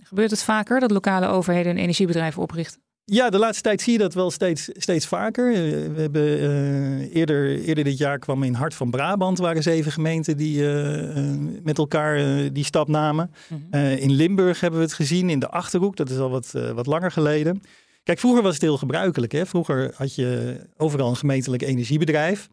Gebeurt 0.03 0.31
het 0.31 0.43
vaker 0.43 0.79
dat 0.79 0.91
lokale 0.91 1.27
overheden 1.27 1.71
een 1.71 1.81
energiebedrijf 1.81 2.37
oprichten? 2.37 2.81
Ja, 3.13 3.29
de 3.29 3.37
laatste 3.37 3.63
tijd 3.63 3.81
zie 3.81 3.93
je 3.93 3.99
dat 3.99 4.13
wel 4.13 4.31
steeds, 4.31 4.69
steeds 4.73 5.05
vaker. 5.05 5.51
We 5.93 6.01
hebben 6.01 6.39
uh, 6.39 7.15
eerder, 7.15 7.59
eerder 7.59 7.83
dit 7.83 7.97
jaar 7.97 8.19
kwam 8.19 8.43
in 8.43 8.53
Hart 8.53 8.73
van 8.73 8.89
Brabant, 8.89 9.37
waren 9.37 9.63
zeven 9.63 9.91
gemeenten 9.91 10.37
die 10.37 10.61
uh, 10.61 11.37
met 11.63 11.77
elkaar 11.77 12.19
uh, 12.19 12.49
die 12.53 12.63
stap 12.63 12.87
namen. 12.87 13.31
-hmm. 13.47 13.81
in 13.81 14.11
Limburg 14.11 14.59
hebben 14.59 14.79
we 14.79 14.85
het 14.85 14.95
gezien, 14.95 15.29
in 15.29 15.39
de 15.39 15.49
Achterhoek, 15.49 15.95
dat 15.95 16.09
is 16.09 16.17
al 16.17 16.29
wat, 16.29 16.51
wat 16.73 16.85
langer 16.85 17.11
geleden. 17.11 17.61
Kijk, 18.03 18.19
vroeger 18.19 18.43
was 18.43 18.53
het 18.53 18.61
heel 18.61 18.77
gebruikelijk. 18.77 19.31
Hè? 19.31 19.45
Vroeger 19.45 19.93
had 19.95 20.15
je 20.15 20.59
overal 20.77 21.09
een 21.09 21.15
gemeentelijk 21.15 21.61
energiebedrijf. 21.61 22.47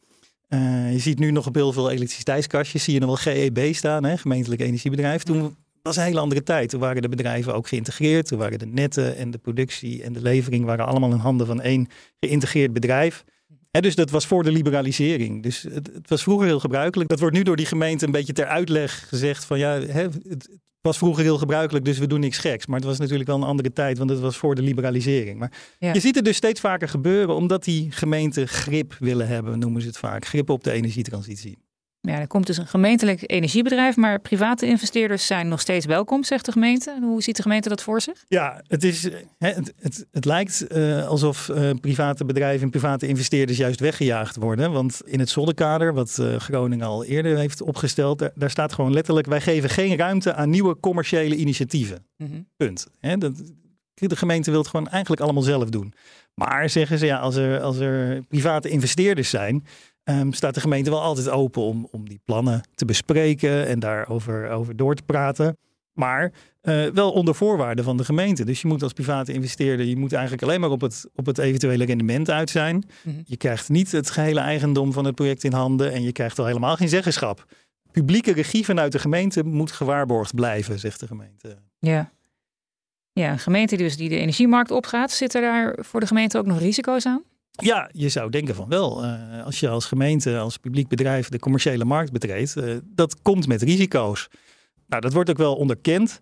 je 0.91 0.99
ziet 0.99 1.19
nu 1.19 1.31
nog 1.31 1.47
op 1.47 1.55
heel 1.55 1.73
veel 1.73 1.91
elektriciteitskastjes, 1.91 2.85
zie 2.85 2.95
je 2.95 3.01
nog 3.01 3.25
wel 3.25 3.35
GEB 3.35 3.75
staan, 3.75 4.05
hè? 4.05 4.17
gemeentelijk 4.17 4.61
energiebedrijf. 4.61 5.23
Toen 5.23 5.57
was 5.83 5.97
een 5.97 6.03
hele 6.03 6.21
andere 6.21 6.43
tijd. 6.43 6.69
Toen 6.69 6.81
waren 6.81 7.03
de 7.03 7.09
bedrijven 7.09 7.55
ook 7.55 7.69
geïntegreerd. 7.69 8.27
Toen 8.27 8.39
waren 8.39 8.59
de 8.59 8.67
netten 8.67 9.17
en 9.17 9.31
de 9.31 9.39
productie 9.39 10.03
en 10.03 10.13
de 10.13 10.23
levering 10.23 10.65
waren 10.65 10.87
allemaal 10.87 11.11
in 11.11 11.17
handen 11.17 11.47
van 11.47 11.61
één 11.61 11.89
geïntegreerd 12.21 12.73
bedrijf. 12.73 13.25
En 13.71 13.83
dus 13.83 13.95
dat 13.95 14.11
was 14.11 14.27
voor 14.27 14.43
de 14.43 14.53
liberalisering. 14.53 15.43
Dus 15.43 15.63
het, 15.63 15.91
het, 15.93 16.09
was 16.09 16.23
vroeger 16.23 16.47
heel 16.47 16.61
gebruikelijk. 16.61 17.11
Dat 17.11 17.21
wordt 17.21 17.37
nu 17.37 17.43
door 17.43 17.57
die 17.57 17.67
gemeente 17.67 18.05
een 18.05 18.13
beetje 18.13 18.33
ter 18.33 18.47
uitleg 18.47 19.09
gezegd 19.09 19.45
van 19.45 19.59
ja, 19.59 19.81
hè, 19.81 20.03
het 20.29 20.49
was 20.81 20.99
vroeger 20.99 21.23
heel 21.23 21.39
gebruikelijk, 21.39 21.85
dus 21.85 21.99
we 21.99 22.07
doen 22.07 22.21
niks 22.21 22.39
geks. 22.39 22.67
Maar 22.67 22.77
het 22.77 22.87
was 22.87 22.99
natuurlijk 22.99 23.29
wel 23.29 23.37
een 23.37 23.43
andere 23.43 23.73
tijd, 23.73 23.99
want 23.99 24.11
het 24.11 24.21
was 24.21 24.37
voor 24.37 24.55
de 24.55 24.63
liberalisering. 24.63 25.39
Maar 25.39 25.53
ja. 25.79 25.93
je 25.93 26.01
ziet 26.01 26.15
het 26.15 26.25
dus 26.25 26.37
steeds 26.37 26.61
vaker 26.61 26.89
gebeuren, 26.89 27.35
omdat 27.35 27.65
die 27.65 27.91
gemeenten 27.91 28.49
grip 28.49 28.97
willen 28.99 29.29
hebben, 29.29 29.59
noemen 29.59 29.81
ze 29.81 29.89
het 29.89 29.99
vaak. 29.99 30.27
Grip 30.27 30.51
op 30.51 30.65
de 30.65 30.73
energietransitie. 30.73 31.59
Ja, 32.01 32.19
er 32.19 32.27
komt 32.27 32.47
dus 32.47 32.57
een 32.57 32.67
gemeentelijk 32.67 33.23
energiebedrijf, 33.27 33.97
maar 33.97 34.21
private 34.21 34.67
investeerders 34.67 35.27
zijn 35.27 35.49
nog 35.49 35.61
steeds 35.61 35.87
welkom, 35.87 36.25
zegt 36.25 36.45
de 36.45 36.53
gemeente. 36.53 36.99
Hoe 37.01 37.23
ziet 37.23 37.37
de 37.37 37.43
gemeente 37.43 37.69
dat 37.69 37.83
voor 37.83 38.01
zich? 38.01 38.25
Ja, 38.29 38.63
het, 38.67 38.85
is, 38.85 39.03
het, 39.39 39.73
het, 39.79 40.07
het 40.11 40.25
lijkt 40.25 40.67
uh, 40.69 41.07
alsof 41.07 41.49
uh, 41.49 41.71
private 41.81 42.25
bedrijven 42.25 42.63
en 42.63 42.71
private 42.71 43.07
investeerders 43.07 43.59
juist 43.59 43.81
weggejaagd 43.81 44.37
worden. 44.37 44.73
Want 44.73 45.01
in 45.05 45.19
het 45.19 45.29
zonnekader, 45.29 45.95
wat 45.95 46.19
uh, 46.21 46.37
Groningen 46.37 46.87
al 46.87 47.05
eerder 47.05 47.37
heeft 47.37 47.63
opgesteld, 47.63 48.19
daar, 48.19 48.33
daar, 48.35 48.51
staat 48.51 48.73
gewoon 48.73 48.93
letterlijk: 48.93 49.27
wij 49.27 49.41
geven 49.41 49.71
geen 49.71 49.97
ruimte 49.97 50.35
aan 50.35 50.51
nieuwe 50.51 50.81
commerciële 50.81 51.37
initiatieven. 51.37 52.07
Mm 52.17 52.27
-hmm. 52.31 52.49
Punt. 52.57 52.87
Dat, 53.19 53.33
de 53.95 54.17
gemeente 54.17 54.51
wil 54.51 54.61
het 54.61 54.69
gewoon 54.69 54.89
eigenlijk 54.89 55.23
allemaal 55.23 55.43
zelf 55.43 55.69
doen. 55.69 55.95
Maar 56.35 56.71
zeggen 56.71 56.99
ze 56.99 57.07
ja, 57.07 57.19
als 57.19 57.37
er, 57.37 57.61
als 57.61 57.79
er 57.79 58.23
private 58.29 58.69
investeerders 58.69 59.31
zijn, 59.31 59.67
um, 60.11 60.33
staat 60.33 60.55
de 60.55 60.61
gemeente 60.61 60.91
wel 60.91 61.03
altijd 61.03 61.29
open 61.29 61.63
om, 61.63 61.89
om 61.91 62.09
die 62.09 62.21
plannen 62.25 62.61
te 62.75 62.85
bespreken 62.85 63.67
en 63.67 63.79
daarover 63.79 64.49
over 64.49 64.77
door 64.77 64.95
te 64.95 65.03
praten. 65.03 65.57
Maar 65.93 66.33
uh, 66.63 66.87
wel 66.87 67.13
onder 67.13 67.35
voorwaarden 67.35 67.85
van 67.85 67.97
de 67.97 68.05
gemeente. 68.05 68.45
Dus 68.45 68.61
je 68.61 68.69
moet 68.69 68.83
als 68.83 68.93
private 68.93 69.33
investeerder, 69.33 69.87
je 69.87 69.97
moet 69.97 70.13
eigenlijk 70.13 70.43
alleen 70.43 70.61
maar 70.61 70.71
op 70.71 70.81
het, 70.81 71.07
op 71.15 71.27
het 71.27 71.39
eventuele 71.39 71.85
rendement 71.85 72.31
uit 72.31 72.51
zijn. 72.51 72.75
Mm 72.75 73.13
-hmm. 73.13 73.23
Je 73.25 73.37
krijgt 73.37 73.69
niet 73.69 73.93
het 73.93 74.11
gehele 74.11 74.41
eigendom 74.41 74.93
van 74.93 75.05
het 75.05 75.15
project 75.15 75.45
in 75.45 75.53
handen 75.53 75.93
en 75.93 76.03
je 76.03 76.13
krijgt 76.13 76.39
al 76.39 76.47
helemaal 76.47 76.77
geen 76.77 76.89
zeggenschap. 76.89 77.45
Publieke 77.91 78.33
regie 78.33 78.65
vanuit 78.65 78.93
de 78.93 78.99
gemeente 78.99 79.45
moet 79.45 79.73
gewaarborgd 79.73 80.35
blijven, 80.35 80.79
zegt 80.79 81.01
de 81.01 81.07
gemeente. 81.07 81.59
Ja. 81.79 82.13
Ja, 83.13 83.31
een 83.31 83.39
gemeente 83.39 83.77
dus 83.77 83.97
die 83.97 84.09
de 84.09 84.17
energiemarkt 84.17 84.71
opgaat, 84.71 85.11
zitten 85.11 85.41
daar 85.41 85.79
voor 85.81 86.01
de 86.01 86.07
gemeente 86.07 86.39
ook 86.39 86.47
nog 86.47 86.59
risico's 86.59 87.07
aan? 87.07 87.23
Ja, 87.63 87.91
je 87.93 88.09
zou 88.09 88.31
denken 88.31 88.55
van 88.55 88.69
wel. 88.69 89.05
Uh, 89.05 89.45
als 89.45 89.61
je 89.61 89.69
als 89.69 89.85
gemeente, 89.85 90.39
als 90.39 90.57
publiek 90.57 90.89
bedrijf 90.89 91.29
de 91.29 91.39
commerciële 91.39 91.85
markt 91.85 92.13
betreedt, 92.13 92.57
uh, 92.57 92.77
dat 92.85 93.23
komt 93.23 93.47
met 93.47 93.63
risico's. 93.63 94.29
Nou, 94.87 95.03
dat 95.03 95.13
wordt 95.13 95.31
ook 95.31 95.37
wel 95.37 95.57
onderkend. 95.57 96.21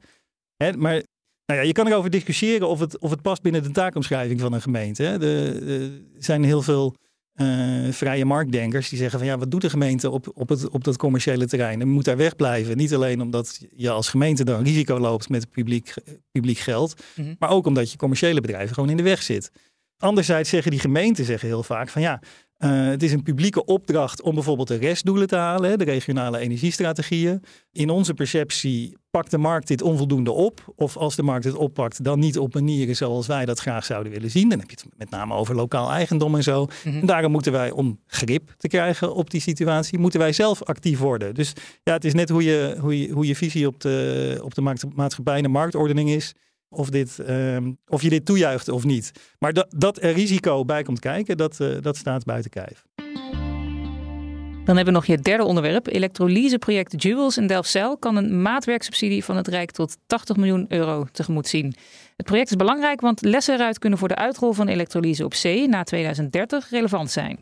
Hè, 0.56 0.72
maar 0.72 1.02
nou 1.46 1.60
ja, 1.60 1.66
je 1.66 1.72
kan 1.72 1.86
erover 1.86 2.10
discussiëren 2.10 2.68
of 2.68 2.80
het, 2.80 2.98
of 2.98 3.10
het 3.10 3.22
past 3.22 3.42
binnen 3.42 3.62
de 3.62 3.70
taakomschrijving 3.70 4.40
van 4.40 4.52
een 4.52 4.62
gemeente. 4.62 5.02
Hè. 5.02 5.20
Er 5.20 6.02
zijn 6.18 6.44
heel 6.44 6.62
veel 6.62 6.96
vrije 7.90 8.24
marktdenkers 8.24 8.88
die 8.88 8.98
zeggen 8.98 9.18
van 9.18 9.28
ja, 9.28 9.38
wat 9.38 9.50
doet 9.50 9.60
de 9.60 9.70
gemeente 9.70 10.10
op, 10.10 10.30
op, 10.34 10.48
het, 10.48 10.68
op 10.68 10.84
dat 10.84 10.96
commerciële 10.96 11.46
terrein? 11.46 11.80
En 11.80 11.88
moet 11.88 12.04
daar 12.04 12.16
wegblijven. 12.16 12.76
Niet 12.76 12.94
alleen 12.94 13.20
omdat 13.20 13.66
je 13.74 13.90
als 13.90 14.08
gemeente 14.08 14.44
dan 14.44 14.62
risico 14.62 14.98
loopt 14.98 15.28
met 15.28 15.50
publiek, 15.50 15.94
publiek 16.30 16.58
geld, 16.58 17.02
mhm. 17.16 17.34
maar 17.38 17.50
ook 17.50 17.66
omdat 17.66 17.90
je 17.90 17.96
commerciële 17.96 18.40
bedrijven 18.40 18.74
gewoon 18.74 18.90
in 18.90 18.96
de 18.96 19.02
weg 19.02 19.22
zit. 19.22 19.50
Anderzijds 19.98 20.50
zeggen 20.50 20.70
die 20.70 20.80
gemeenten 20.80 21.24
zeggen 21.24 21.48
heel 21.48 21.62
vaak 21.62 21.88
van 21.88 22.02
ja, 22.02 22.20
uh, 22.58 22.86
het 22.86 23.02
is 23.02 23.12
een 23.12 23.22
publieke 23.22 23.64
opdracht 23.64 24.22
om 24.22 24.34
bijvoorbeeld 24.34 24.68
de 24.68 24.76
restdoelen 24.76 25.26
te 25.26 25.36
halen, 25.36 25.78
de 25.78 25.84
regionale 25.84 26.38
energiestrategieën. 26.38 27.42
In 27.72 27.90
onze 27.90 28.14
perceptie 28.14 28.96
pakt 29.10 29.30
de 29.30 29.38
markt 29.38 29.68
dit 29.68 29.82
onvoldoende 29.82 30.30
op. 30.30 30.72
Of 30.76 30.96
als 30.96 31.16
de 31.16 31.22
markt 31.22 31.44
het 31.44 31.54
oppakt, 31.54 32.04
dan 32.04 32.18
niet 32.18 32.38
op 32.38 32.54
manieren 32.54 32.96
zoals 32.96 33.26
wij 33.26 33.44
dat 33.44 33.58
graag 33.58 33.84
zouden 33.84 34.12
willen 34.12 34.30
zien. 34.30 34.48
Dan 34.48 34.58
heb 34.58 34.70
je 34.70 34.76
het 34.76 34.98
met 34.98 35.10
name 35.10 35.34
over 35.34 35.54
lokaal 35.54 35.90
eigendom 35.90 36.34
en 36.34 36.42
zo. 36.42 36.66
Mhm. 36.84 36.98
En 36.98 37.06
daarom 37.06 37.32
moeten 37.32 37.52
wij, 37.52 37.70
om 37.70 38.00
grip 38.06 38.54
te 38.56 38.68
krijgen 38.68 39.14
op 39.14 39.30
die 39.30 39.40
situatie, 39.40 39.98
moeten 39.98 40.20
wij 40.20 40.32
zelf 40.32 40.62
actief 40.62 40.98
worden. 40.98 41.34
Dus 41.34 41.52
ja, 41.82 41.92
het 41.92 42.04
is 42.04 42.14
net 42.14 42.28
hoe 42.28 42.44
je, 42.44 42.76
hoe 42.80 43.00
je, 43.00 43.12
hoe 43.12 43.26
je 43.26 43.36
visie 43.36 43.66
op 43.66 43.80
de, 43.80 44.38
op 44.42 44.54
de 44.54 44.90
maatschappij 44.94 45.36
en 45.36 45.42
de 45.42 45.48
marktordening 45.48 46.10
is 46.10 46.34
of, 46.68 46.90
dit, 46.90 47.18
ehm, 47.18 47.72
of 47.86 48.02
je 48.02 48.08
dit 48.08 48.24
toejuicht 48.24 48.68
of 48.68 48.84
niet. 48.84 49.12
Maar 49.38 49.52
dat, 49.52 49.74
dat 49.76 50.02
er 50.02 50.12
risico 50.12 50.64
bij 50.64 50.82
komt 50.82 51.00
kijken, 51.00 51.36
dat, 51.36 51.60
uh, 51.60 51.76
dat 51.80 51.96
staat 51.96 52.24
buiten 52.24 52.50
kijf. 52.50 52.84
Dan 54.64 54.76
hebben 54.76 54.94
we 54.94 55.00
nog 55.00 55.06
je 55.06 55.18
derde 55.18 55.44
onderwerp. 55.44 55.86
Elektrolyseproject 55.86 57.02
Jewels 57.02 57.36
in 57.36 57.46
Delfzijl 57.46 57.98
kan 57.98 58.16
een 58.16 58.42
maatwerksubsidie 58.42 59.24
van 59.24 59.36
het 59.36 59.48
Rijk 59.48 59.70
tot 59.70 59.96
80 60.06 60.36
miljoen 60.36 60.64
euro 60.68 61.06
tegemoet 61.12 61.48
zien. 61.48 61.74
Het 62.16 62.26
project 62.26 62.50
is 62.50 62.56
belangrijk, 62.56 63.00
want 63.00 63.20
lessen 63.20 63.54
eruit 63.54 63.78
kunnen 63.78 63.98
voor 63.98 64.08
de 64.08 64.14
uitrol 64.14 64.52
van 64.52 64.68
elektrolyse 64.68 65.24
op 65.24 65.34
zee 65.34 65.68
na 65.68 65.82
2030 65.82 66.70
relevant 66.70 67.10
zijn. 67.10 67.38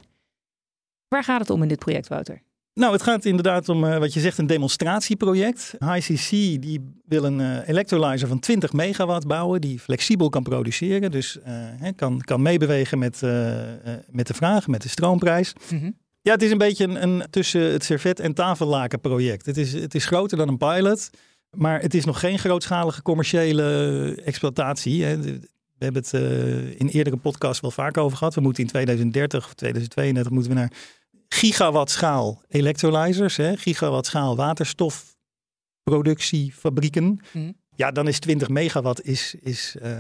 Waar 1.09 1.25
gaat 1.25 1.41
het 1.41 1.51
om 1.51 1.63
in 1.63 1.69
dit 1.69 1.79
project, 1.79 2.09
Wouter? 2.09 2.43
Nou, 2.75 2.93
het 2.93 3.03
gaat 3.03 3.25
inderdaad 3.25 3.69
om 3.69 3.85
uh, 3.85 3.99
wat 3.99 4.13
je 4.13 4.21
zegt, 4.21 4.39
een 4.39 4.47
demonstratieproject. 4.47 5.75
HCC 5.79 6.31
die 6.31 7.01
wil 7.05 7.25
een 7.25 7.39
uh, 7.39 7.69
electrolyzer 7.69 8.29
van 8.29 8.39
20 8.39 8.73
megawatt 8.73 9.27
bouwen, 9.27 9.61
die 9.61 9.81
flexibel 9.81 10.29
kan 10.29 10.43
produceren. 10.43 11.11
Dus 11.11 11.39
uh, 11.47 11.89
kan, 11.97 12.21
kan 12.21 12.43
meebewegen 12.43 12.99
met, 12.99 13.21
met 14.11 14.27
de 14.27 14.35
vraag, 14.35 14.67
met 14.67 14.83
de 14.83 14.89
stroomprijs. 14.89 15.53
Mhm. 15.71 15.91
Ja, 16.21 16.33
het 16.33 16.43
is 16.43 16.51
een 16.51 16.59
beetje 16.59 16.85
een, 16.85 17.03
een, 17.03 17.27
tussen 17.31 17.73
het 17.73 17.85
servet 17.85 18.21
en 18.21 18.35
tafellaken 18.35 19.01
project. 19.01 19.47
Het 19.47 19.57
is, 19.57 19.73
het 19.73 19.95
is 19.95 20.07
groter 20.07 20.37
dan 20.37 20.49
een 20.49 20.57
pilot, 20.57 21.11
maar 21.51 21.81
het 21.81 21.95
is 21.95 22.05
nog 22.05 22.21
geen 22.21 22.39
grootschalige 22.39 23.03
commerciële 23.03 24.21
exploitatie. 24.25 25.05
Hè. 25.05 25.21
We 25.21 25.85
hebben 25.85 26.03
het 26.03 26.13
in 26.79 26.89
eerdere 26.89 27.17
podcasts 27.17 27.61
wel 27.61 27.71
vaak 27.71 27.97
over 27.97 28.17
gehad. 28.19 28.35
We 28.35 28.41
moeten 28.41 28.63
in 28.63 28.69
2030 28.69 29.45
of 29.45 29.55
2032 29.55 30.33
moeten 30.33 30.53
we 30.53 30.59
naar 30.59 30.73
gigawatt 31.35 31.91
schaal 31.91 32.43
electrolyzers, 32.49 33.37
hè, 33.37 33.57
gigawatt 33.57 34.07
schaal 34.07 34.37
waterstofproductiefabrieken. 34.37 37.21
Mhm. 37.33 37.53
Ja, 37.77 37.91
dan 37.91 38.09
is 38.09 38.19
20 38.19 38.49
megawatt 38.49 39.05
is, 39.05 39.35
is, 39.41 39.77
uh, 39.83 39.91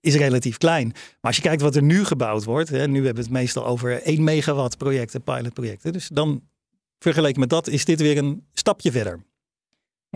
is 0.00 0.14
relatief 0.14 0.56
klein. 0.56 0.88
Maar 0.88 1.16
als 1.20 1.36
je 1.36 1.42
kijkt 1.42 1.62
wat 1.62 1.76
er 1.76 1.82
nu 1.82 2.04
gebouwd 2.04 2.44
wordt, 2.44 2.68
hè, 2.68 2.88
nu 2.88 2.94
hebben 2.94 3.14
we 3.14 3.20
het 3.20 3.30
meestal 3.30 3.66
over 3.66 4.02
1 4.02 4.24
megawatt 4.24 4.76
projecten, 4.76 5.22
pilotprojecten. 5.22 5.92
Dus 5.92 6.08
dan 6.08 6.42
vergeleken 6.98 7.40
met 7.40 7.48
dat 7.48 7.68
is 7.68 7.84
dit 7.84 8.00
weer 8.00 8.18
een 8.18 8.46
stapje 8.52 8.92
verder. 8.92 9.20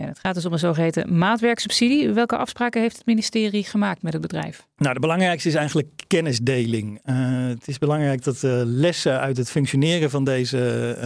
Ja, 0.01 0.05
het 0.05 0.19
gaat 0.19 0.35
dus 0.35 0.45
om 0.45 0.53
een 0.53 0.59
zogeheten 0.59 1.17
maatwerksubsidie. 1.17 2.09
Welke 2.09 2.37
afspraken 2.37 2.81
heeft 2.81 2.97
het 2.97 3.05
ministerie 3.05 3.63
gemaakt 3.63 4.01
met 4.01 4.13
het 4.13 4.21
bedrijf? 4.21 4.67
Nou, 4.77 4.93
de 4.93 4.99
belangrijkste 4.99 5.49
is 5.49 5.55
eigenlijk 5.55 5.87
kennisdeling. 6.07 6.99
Uh, 7.05 7.47
het 7.47 7.67
is 7.67 7.77
belangrijk 7.77 8.23
dat 8.23 8.39
de 8.39 8.63
lessen 8.65 9.19
uit 9.19 9.37
het 9.37 9.49
functioneren 9.49 10.09
van 10.09 10.23
deze, 10.23 10.97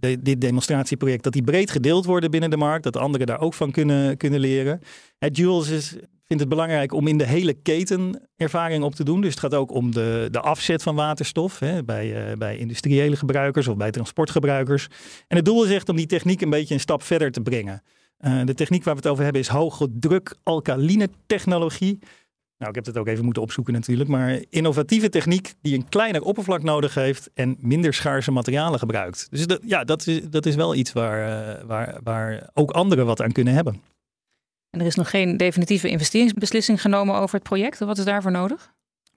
uh, 0.00 0.16
dit 0.20 0.40
demonstratieproject, 0.40 1.22
dat 1.22 1.32
die 1.32 1.42
breed 1.42 1.70
gedeeld 1.70 2.04
worden 2.04 2.30
binnen 2.30 2.50
de 2.50 2.56
markt, 2.56 2.84
dat 2.84 2.96
anderen 2.96 3.26
daar 3.26 3.40
ook 3.40 3.54
van 3.54 3.70
kunnen, 3.70 4.16
kunnen 4.16 4.40
leren. 4.40 4.80
Het 5.18 5.36
Jules 5.36 5.68
is, 5.68 5.88
vindt 6.26 6.42
het 6.42 6.48
belangrijk 6.48 6.92
om 6.92 7.06
in 7.06 7.18
de 7.18 7.26
hele 7.26 7.54
keten 7.54 8.28
ervaring 8.36 8.84
op 8.84 8.94
te 8.94 9.04
doen. 9.04 9.20
Dus 9.20 9.30
het 9.30 9.40
gaat 9.40 9.54
ook 9.54 9.72
om 9.72 9.92
de, 9.92 10.28
de 10.30 10.40
afzet 10.40 10.82
van 10.82 10.94
waterstof 10.94 11.58
hè, 11.58 11.84
bij, 11.84 12.30
uh, 12.30 12.36
bij 12.36 12.56
industriële 12.56 13.16
gebruikers 13.16 13.68
of 13.68 13.76
bij 13.76 13.90
transportgebruikers. 13.90 14.88
En 15.28 15.36
het 15.36 15.44
doel 15.44 15.64
is 15.64 15.70
echt 15.70 15.88
om 15.88 15.96
die 15.96 16.06
techniek 16.06 16.40
een 16.40 16.50
beetje 16.50 16.74
een 16.74 16.80
stap 16.80 17.02
verder 17.02 17.30
te 17.30 17.40
brengen. 17.40 17.82
Uh, 18.26 18.44
de 18.44 18.54
techniek 18.54 18.84
waar 18.84 18.94
we 18.94 19.00
het 19.00 19.10
over 19.10 19.24
hebben 19.24 19.42
is 19.42 19.48
hoge 19.48 19.88
druk 19.92 20.36
alkaline 20.42 21.08
technologie. 21.26 21.98
Nou, 22.58 22.70
ik 22.70 22.74
heb 22.74 22.86
het 22.86 22.98
ook 22.98 23.06
even 23.06 23.24
moeten 23.24 23.42
opzoeken 23.42 23.72
natuurlijk, 23.72 24.08
maar 24.08 24.42
innovatieve 24.50 25.08
techniek 25.08 25.54
die 25.60 25.74
een 25.74 25.88
kleiner 25.88 26.22
oppervlak 26.22 26.62
nodig 26.62 26.94
heeft 26.94 27.30
en 27.34 27.56
minder 27.60 27.94
schaarse 27.94 28.30
materialen 28.30 28.78
gebruikt. 28.78 29.26
Dus 29.30 29.46
dat, 29.46 29.60
ja, 29.64 29.84
dat 29.84 30.06
is, 30.06 30.20
dat 30.30 30.46
is 30.46 30.54
wel 30.54 30.74
iets 30.74 30.92
waar, 30.92 31.28
uh, 31.28 31.64
waar, 31.64 32.00
waar 32.02 32.50
ook 32.54 32.70
anderen 32.70 33.06
wat 33.06 33.22
aan 33.22 33.32
kunnen 33.32 33.54
hebben. 33.54 33.82
En 34.70 34.80
er 34.80 34.86
is 34.86 34.94
nog 34.94 35.10
geen 35.10 35.36
definitieve 35.36 35.88
investeringsbeslissing 35.88 36.80
genomen 36.80 37.14
over 37.14 37.34
het 37.34 37.42
project. 37.42 37.78
Wat 37.78 37.98
is 37.98 38.04
daarvoor 38.04 38.30
nodig? 38.30 38.73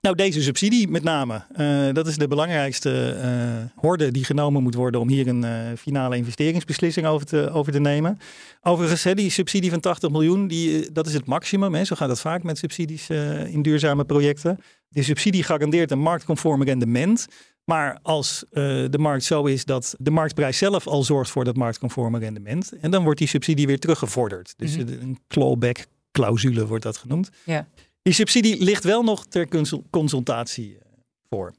Nou, 0.08 0.20
deze 0.20 0.42
subsidie 0.42 0.88
met 0.88 1.04
name. 1.04 1.42
Uh, 1.58 1.94
dat 1.94 2.08
is 2.08 2.18
de 2.18 2.28
belangrijkste 2.28 3.18
uh, 3.24 3.82
horde 3.82 4.12
die 4.12 4.24
genomen 4.24 4.64
moet 4.64 4.76
worden 4.76 5.02
om 5.02 5.10
hier 5.10 5.28
een 5.28 5.44
uh, 5.44 5.52
finale 5.78 6.18
investeringsbeslissing 6.18 7.08
over 7.08 7.28
te, 7.28 7.50
over 7.52 7.72
te 7.72 7.80
nemen. 7.80 8.18
Overigens, 8.62 9.04
hè, 9.04 9.14
die 9.14 9.30
subsidie 9.30 9.70
van 9.70 9.80
80 9.80 10.10
miljoen, 10.10 10.48
die, 10.48 10.92
dat 10.92 11.08
is 11.08 11.14
het 11.14 11.26
maximum. 11.26 11.76
Hè. 11.76 11.86
Zo 11.86 11.96
gaat 11.96 12.10
het 12.10 12.20
vaak 12.20 12.44
met 12.44 12.58
subsidies 12.58 13.10
in 13.48 13.62
duurzame 13.62 14.06
projecten. 14.06 14.60
De 14.90 15.04
subsidie 15.04 15.44
garandeert 15.44 15.92
een 15.92 16.00
marktconform 16.00 16.64
rendement. 16.64 17.28
Maar 17.64 18.00
als 18.02 18.46
de 18.52 18.98
markt 19.00 19.24
zo 19.24 19.46
is 19.46 19.66
dat 19.66 19.96
de 20.00 20.12
marktprijs 20.12 20.58
zelf 20.58 20.88
al 20.88 21.04
zorgt 21.04 21.32
voor 21.32 21.44
dat 21.44 21.56
marktconforme 21.56 22.20
rendement. 22.20 22.72
En 22.82 22.92
dan 22.92 23.04
wordt 23.04 23.20
die 23.20 23.28
subsidie 23.28 23.68
weer 23.68 23.80
teruggevorderd. 23.80 24.54
Dus 24.58 24.78
mm 24.78 24.88
een 24.88 25.20
clawback 25.28 25.86
clausule 26.12 26.68
wordt 26.68 26.84
dat 26.84 26.98
genoemd. 26.98 27.30
Ja. 27.46 27.68
Die 28.08 28.16
subsidie 28.16 28.64
ligt 28.64 28.84
wel 28.84 29.04
nog 29.04 29.26
ter 29.26 29.48
consultatie 29.90 30.78
eh, 30.78 30.88
voor. 31.30 31.54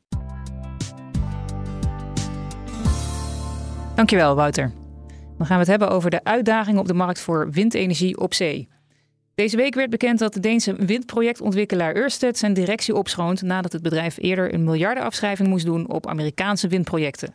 Dankjewel, 3.95 4.35
Wouter. 4.35 4.73
Dan 5.37 5.47
gaan 5.47 5.57
we 5.57 5.62
het 5.62 5.67
hebben 5.67 5.90
over 5.90 6.11
de 6.11 6.25
uitdagingen 6.25 6.81
op 6.81 6.87
de 6.87 6.95
markt 6.95 7.21
voor 7.21 7.50
windenergie 7.50 8.19
op 8.19 8.35
zee. 8.35 8.69
Deze 9.35 9.57
week 9.57 9.75
werd 9.75 9.90
bekend 9.90 10.19
dat 10.19 10.35
de 10.35 10.40
Deense 10.40 10.75
windprojectontwikkelaar 10.75 11.97
Ørsted 11.97 12.38
zijn 12.38 12.55
directie 12.55 12.95
opschoont 12.95 13.43
nadat 13.43 13.73
het 13.73 13.83
bedrijf 13.83 14.17
eerder 14.19 14.55
een 14.55 14.64
miljardenafschrijving 14.64 15.49
moest 15.49 15.64
doen 15.64 15.90
op 15.90 16.07
Amerikaanse 16.07 16.69
windprojecten. 16.69 17.35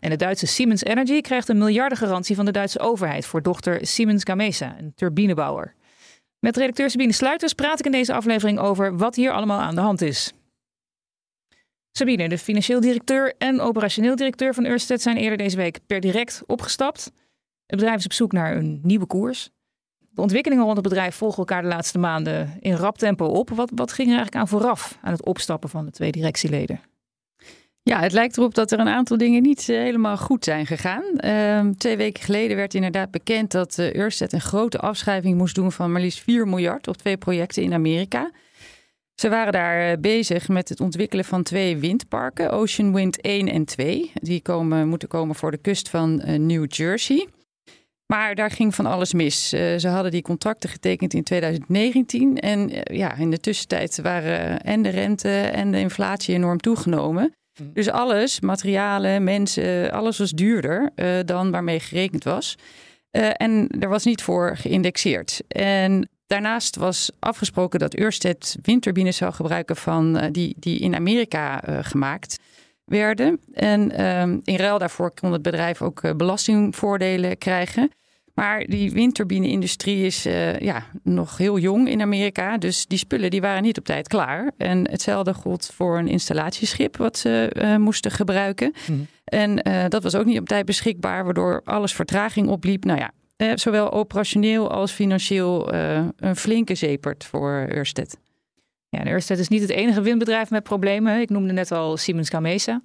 En 0.00 0.10
de 0.10 0.16
Duitse 0.16 0.46
Siemens 0.46 0.84
Energy 0.84 1.20
krijgt 1.20 1.48
een 1.48 1.58
miljardengarantie 1.58 2.36
van 2.36 2.44
de 2.44 2.52
Duitse 2.52 2.80
overheid 2.80 3.26
voor 3.26 3.42
dochter 3.42 3.86
Siemens 3.86 4.24
Gamesa, 4.24 4.76
een 4.78 4.92
turbinebouwer. 4.94 5.74
Met 6.40 6.56
redacteur 6.56 6.90
Sabine 6.90 7.12
Sluiters 7.12 7.52
praat 7.52 7.78
ik 7.78 7.84
in 7.84 7.92
deze 7.92 8.14
aflevering 8.14 8.58
over 8.58 8.96
wat 8.96 9.14
hier 9.14 9.32
allemaal 9.32 9.60
aan 9.60 9.74
de 9.74 9.80
hand 9.80 10.00
is. 10.00 10.32
Sabine, 11.92 12.28
de 12.28 12.38
financieel 12.38 12.80
directeur 12.80 13.34
en 13.38 13.60
operationeel 13.60 14.16
directeur 14.16 14.54
van 14.54 14.64
Ørsted 14.66 15.02
zijn 15.02 15.16
eerder 15.16 15.38
deze 15.38 15.56
week 15.56 15.78
per 15.86 16.00
direct 16.00 16.42
opgestapt. 16.46 17.04
Het 17.66 17.78
bedrijf 17.78 17.98
is 17.98 18.04
op 18.04 18.12
zoek 18.12 18.32
naar 18.32 18.56
een 18.56 18.80
nieuwe 18.82 19.06
koers. 19.06 19.50
De 19.98 20.20
ontwikkelingen 20.20 20.64
rond 20.64 20.76
het 20.76 20.88
bedrijf 20.88 21.14
volgen 21.14 21.38
elkaar 21.38 21.62
de 21.62 21.68
laatste 21.68 21.98
maanden 21.98 22.56
in 22.60 22.74
rap 22.74 22.98
tempo 22.98 23.26
op. 23.26 23.50
Wat, 23.50 23.70
wat 23.74 23.92
ging 23.92 24.08
er 24.08 24.16
eigenlijk 24.16 24.42
aan 24.42 24.48
vooraf 24.48 24.98
aan 25.02 25.12
het 25.12 25.24
opstappen 25.24 25.68
van 25.68 25.84
de 25.84 25.90
twee 25.90 26.12
directieleden? 26.12 26.80
Ja, 27.88 28.00
het 28.00 28.12
lijkt 28.12 28.36
erop 28.36 28.54
dat 28.54 28.70
er 28.70 28.78
een 28.78 28.88
aantal 28.88 29.16
dingen 29.16 29.42
niet 29.42 29.68
eh, 29.68 29.76
helemaal 29.76 30.16
goed 30.16 30.44
zijn 30.44 30.66
gegaan. 30.66 31.04
Ehm, 31.16 31.72
twee 31.72 31.96
weken 31.96 32.22
geleden 32.22 32.56
werd 32.56 32.74
inderdaad 32.74 33.10
bekend 33.10 33.50
dat 33.50 33.78
uh, 33.78 34.08
een 34.18 34.40
grote 34.40 34.78
afschrijving 34.78 35.38
moest 35.38 35.54
doen 35.54 35.72
van 35.72 35.92
maar 35.92 36.00
liefst 36.00 36.22
4 36.22 36.48
miljard 36.48 36.88
op 36.88 36.96
twee 36.96 37.16
projecten 37.16 37.62
in 37.62 37.72
Amerika. 37.72 38.30
Ze 39.14 39.28
waren 39.28 39.52
daar 39.52 39.90
eh, 39.90 39.98
bezig 40.00 40.48
met 40.48 40.68
het 40.68 40.80
ontwikkelen 40.80 41.24
van 41.24 41.42
twee 41.42 41.76
windparken, 41.76 42.50
Ocean 42.50 42.94
Wind 42.94 43.20
1 43.20 43.48
en 43.48 43.64
2. 43.64 44.12
Die 44.14 44.42
komen, 44.42 44.88
moeten 44.88 45.08
komen 45.08 45.34
voor 45.34 45.50
de 45.50 45.58
kust 45.58 45.88
van 45.88 46.22
New 46.46 46.64
Jersey. 46.72 47.28
Maar 48.06 48.34
daar 48.34 48.50
ging 48.50 48.74
van 48.74 48.86
alles 48.86 49.12
mis. 49.12 49.48
ze 49.48 49.88
hadden 49.88 50.10
die 50.10 50.22
contracten 50.22 50.68
getekend 50.68 51.14
in 51.14 51.22
2019. 51.22 52.38
En 52.38 52.70
ja, 52.82 53.14
in 53.14 53.30
de 53.30 53.40
tussentijd 53.40 54.00
waren 54.02 54.60
en 54.60 54.82
de 54.82 54.88
rente 54.88 55.30
en 55.30 55.70
de 55.70 55.78
inflatie 55.78 56.34
enorm 56.34 56.58
toegenomen. 56.58 57.37
Mm. 57.58 57.70
Dus 57.72 57.90
alles, 57.90 58.40
materialen, 58.40 59.24
mensen, 59.24 59.92
alles 59.92 60.18
was 60.18 60.30
duurder 60.30 60.90
uh, 60.96 61.18
dan 61.24 61.50
waarmee 61.50 61.80
gerekend 61.80 62.24
was. 62.24 62.56
Uh, 63.12 63.30
en 63.32 63.68
er 63.80 63.88
was 63.88 64.04
niet 64.04 64.22
voor 64.22 64.56
geïndexeerd. 64.56 65.40
En 65.48 66.08
daarnaast 66.26 66.76
was 66.76 67.10
afgesproken 67.18 67.78
dat 67.78 67.98
Ørsted 67.98 68.56
windturbines 68.62 69.16
zou 69.16 69.32
gebruiken 69.32 69.76
van, 69.76 70.16
uh, 70.16 70.24
die, 70.32 70.56
die 70.58 70.78
in 70.78 70.94
Amerika 70.94 71.62
gemaakt 71.82 72.38
werden. 72.84 73.40
En 73.52 73.90
ehm, 73.90 74.38
in 74.44 74.56
ruil 74.56 74.78
daarvoor 74.78 75.14
kon 75.14 75.32
het 75.32 75.42
bedrijf 75.42 75.82
ook 75.82 76.16
belastingvoordelen 76.16 77.38
krijgen. 77.38 77.90
Maar 78.38 78.64
die 78.66 78.92
windturbine-industrie 78.92 80.04
is 80.04 80.26
uh, 80.26 80.58
ja, 80.58 80.84
nog 81.02 81.36
heel 81.36 81.58
jong 81.58 81.88
in 81.88 82.00
Amerika. 82.00 82.58
Dus 82.58 82.86
die 82.86 82.98
spullen 82.98 83.30
die 83.30 83.40
waren 83.40 83.62
niet 83.62 83.78
op 83.78 83.84
tijd 83.84 84.08
klaar. 84.08 84.50
En 84.56 84.90
hetzelfde 84.90 85.34
gold 85.34 85.70
voor 85.74 85.98
een 85.98 86.08
installatieschip 86.08 86.96
wat 86.96 87.18
ze 87.18 87.52
uh, 87.56 87.76
moesten 87.76 88.10
gebruiken. 88.10 88.72
Mm. 88.86 89.06
En 89.24 89.68
uh, 89.68 89.84
dat 89.88 90.02
was 90.02 90.14
ook 90.14 90.24
niet 90.24 90.38
op 90.38 90.48
tijd 90.48 90.66
beschikbaar, 90.66 91.24
waardoor 91.24 91.60
alles 91.64 91.92
vertraging 91.92 92.48
opliep. 92.48 92.84
Nou 92.84 93.00
ja, 93.36 93.56
zowel 93.56 93.92
operationeel 93.92 94.70
als 94.70 94.92
financieel 94.92 95.74
een 96.16 96.36
flinke 96.36 96.74
zepert 96.74 97.24
voor 97.24 97.66
Ørsted. 97.70 98.16
Ja, 98.88 99.04
de 99.04 99.10
Ørsted 99.10 99.38
is 99.38 99.48
niet 99.48 99.60
het 99.60 99.70
enige 99.70 100.00
windbedrijf 100.02 100.50
met 100.50 100.62
problemen. 100.62 101.20
Ik 101.20 101.30
noemde 101.30 101.52
net 101.52 101.72
al 101.72 101.96
Siemens 101.96 102.28
Gamesa. 102.28 102.82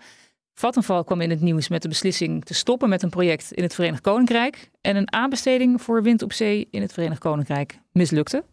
Vattenfall 0.54 1.04
kwam 1.04 1.22
in 1.22 1.30
het 1.30 1.42
nieuws 1.42 1.68
met 1.68 1.82
de 1.82 1.88
beslissing 1.88 2.46
te 2.46 2.54
stoppen 2.54 2.90
met 2.90 3.04
een 3.04 3.10
project 3.10 3.52
in 3.52 3.64
het 3.64 3.74
Verenigd 3.74 4.02
Koninkrijk. 4.02 4.70
En 4.82 4.96
een 4.96 5.14
aanbesteding 5.14 5.82
voor 5.82 6.04
wind 6.04 6.22
op 6.22 6.34
zee 6.34 6.68
in 6.72 6.82
het 6.82 6.94
Verenigd 6.94 7.20
Koninkrijk 7.20 7.80
mislukte. 7.92 8.44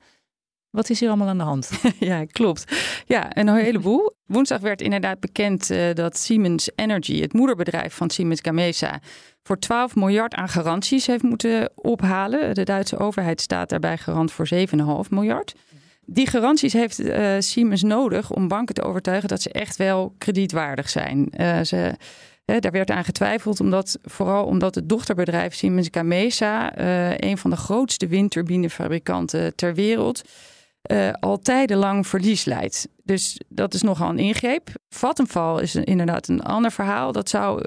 Wat 0.70 0.90
is 0.90 1.00
hier 1.00 1.08
allemaal 1.08 1.28
aan 1.28 1.38
de 1.38 1.44
hand? 1.44 1.70
ja, 1.98 2.24
klopt. 2.24 2.64
Ja, 3.06 3.36
een 3.36 3.48
heleboel. 3.48 4.16
Woensdag 4.26 4.60
werd 4.60 4.82
inderdaad 4.82 5.20
bekend 5.20 5.70
uh, 5.70 5.94
dat 5.94 6.18
Siemens 6.18 6.70
Energy, 6.74 7.20
het 7.20 7.32
moederbedrijf 7.32 7.94
van 7.94 8.10
Siemens 8.10 8.40
Gamesa, 8.40 9.00
voor 9.42 9.58
12 9.58 9.94
miljard 9.94 10.34
aan 10.34 10.48
garanties 10.48 11.06
heeft 11.06 11.22
moeten 11.22 11.70
ophalen. 11.74 12.54
De 12.54 12.62
Duitse 12.62 12.98
overheid 12.98 13.40
staat 13.40 13.68
daarbij 13.68 13.98
garant 13.98 14.32
voor 14.32 14.48
7,5 14.54 14.58
miljard 15.08 15.54
die 16.12 16.26
garanties 16.26 16.72
heeft 16.72 17.00
uh, 17.00 17.34
Siemens 17.38 17.82
nodig 17.82 18.30
om 18.30 18.48
banken 18.48 18.74
te 18.74 18.82
overtuigen 18.82 19.28
dat 19.28 19.42
ze 19.42 19.50
echt 19.50 19.76
wel 19.76 20.14
kredietwaardig 20.18 20.88
zijn. 20.88 21.32
Uh, 21.40 21.60
ze, 21.60 21.94
daar 22.44 22.72
werd 22.72 22.90
aan 22.90 23.04
getwijfeld, 23.04 23.60
omdat, 23.60 23.98
vooral 24.02 24.44
omdat 24.44 24.74
het 24.74 24.88
dochterbedrijf 24.88 25.54
Siemens 25.54 25.88
Gamesa, 25.90 26.78
uh, 26.78 27.18
een 27.18 27.38
van 27.38 27.50
de 27.50 27.56
grootste 27.56 28.06
windturbinefabrikanten 28.06 29.54
ter 29.54 29.74
wereld, 29.74 30.22
al 31.20 31.38
tijdenlang 31.38 32.06
verlies 32.06 32.44
leidt. 32.44 32.88
Dus 33.04 33.40
dat 33.48 33.74
is 33.74 33.82
nogal 33.82 34.08
een 34.08 34.18
ingreep. 34.18 34.68
Vattenfall 34.88 35.62
is 35.62 35.74
inderdaad 35.74 36.28
een 36.28 36.42
ander 36.42 36.72
verhaal. 36.72 37.12
Dat 37.12 37.28
zou 37.28 37.64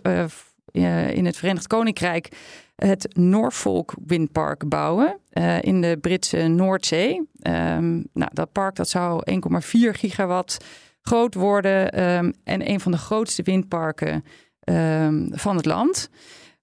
in 1.11 1.25
het 1.25 1.37
Verenigd 1.37 1.67
Koninkrijk 1.67 2.29
het 2.75 3.07
Norfolk 3.17 3.93
Windpark 4.05 4.69
bouwen 4.69 5.19
uh, 5.33 5.61
in 5.61 5.81
de 5.81 5.97
Britse 6.01 6.47
Noordzee. 6.47 7.15
Um, 7.41 8.07
nou, 8.13 8.31
dat 8.33 8.51
park 8.51 8.75
dat 8.75 8.89
zou 8.89 9.23
1,4 9.31 9.67
gigawatt 9.69 10.65
groot 11.01 11.33
worden 11.33 12.03
um, 12.03 12.33
en 12.43 12.69
een 12.69 12.79
van 12.79 12.91
de 12.91 12.97
grootste 12.97 13.43
windparken 13.43 14.23
um, 14.69 15.27
van 15.31 15.55
het 15.55 15.65
land. 15.65 16.09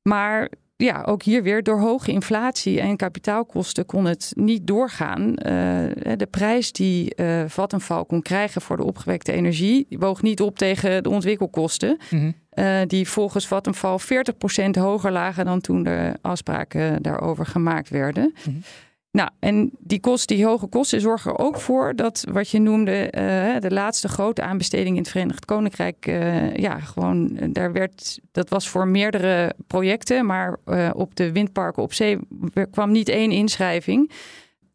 Maar 0.03 0.51
ja, 0.77 1.03
ook 1.03 1.23
hier 1.23 1.43
weer 1.43 1.63
door 1.63 1.79
hoge 1.79 2.11
inflatie 2.13 2.81
en 2.81 2.97
kapitaalkosten 2.97 3.87
kon 3.87 4.05
het 4.05 4.33
niet 4.35 4.67
doorgaan. 4.67 5.21
Uh, 5.29 5.37
de 6.17 6.29
prijs 6.31 6.73
die 6.73 7.13
uh, 7.17 7.43
Vattenfall 7.47 8.05
kon 8.05 8.23
krijgen 8.23 8.61
voor 8.61 8.77
de 8.77 8.85
opgewekte 8.85 9.33
energie, 9.33 9.87
woog 9.89 10.23
niet 10.23 10.41
op 10.41 10.59
tegen 10.59 11.03
de 11.03 11.09
ontwikkelkosten. 11.09 11.99
-hmm. 12.09 12.35
Uh, 12.55 12.81
die 12.87 13.09
volgens 13.09 13.47
Vattenfall 13.47 13.99
40% 13.99 14.71
hoger 14.71 15.13
lagen 15.13 15.45
dan 15.45 15.61
toen 15.61 15.83
de 15.83 16.13
afspraken 16.21 17.03
daarover 17.03 17.47
gemaakt 17.47 17.89
werden. 17.89 18.25
Mm 18.25 18.53
-hmm. 18.53 18.63
Nou, 19.13 19.31
en 19.39 19.71
die, 19.79 20.01
kosten, 20.01 20.37
die 20.37 20.45
hoge 20.45 20.67
kosten 20.67 21.01
zorgen 21.01 21.31
er 21.31 21.39
ook 21.39 21.61
voor 21.61 21.97
dat 21.97 22.25
wat 22.33 22.51
je 22.51 22.59
noemde, 22.59 23.05
uh, 23.05 23.61
de 23.61 23.71
laatste 23.71 24.09
grote 24.09 24.43
aanbesteding 24.43 24.97
in 24.97 25.03
het 25.03 25.11
Verenigd 25.11 25.45
Koninkrijk, 25.45 26.07
uh, 26.07 26.55
ja, 26.57 26.79
gewoon, 26.79 27.39
daar 27.53 27.73
werd, 27.73 28.21
dat 28.33 28.49
was 28.49 28.69
voor 28.69 28.89
meerdere 28.89 29.55
projecten, 29.67 30.27
maar 30.27 30.57
op 30.93 31.15
de 31.17 31.33
windparken 31.33 31.83
op 31.83 31.93
zee 31.93 32.19
kwam 32.71 32.91
niet 32.91 33.09
één 33.09 33.31
inschrijving 33.31 34.11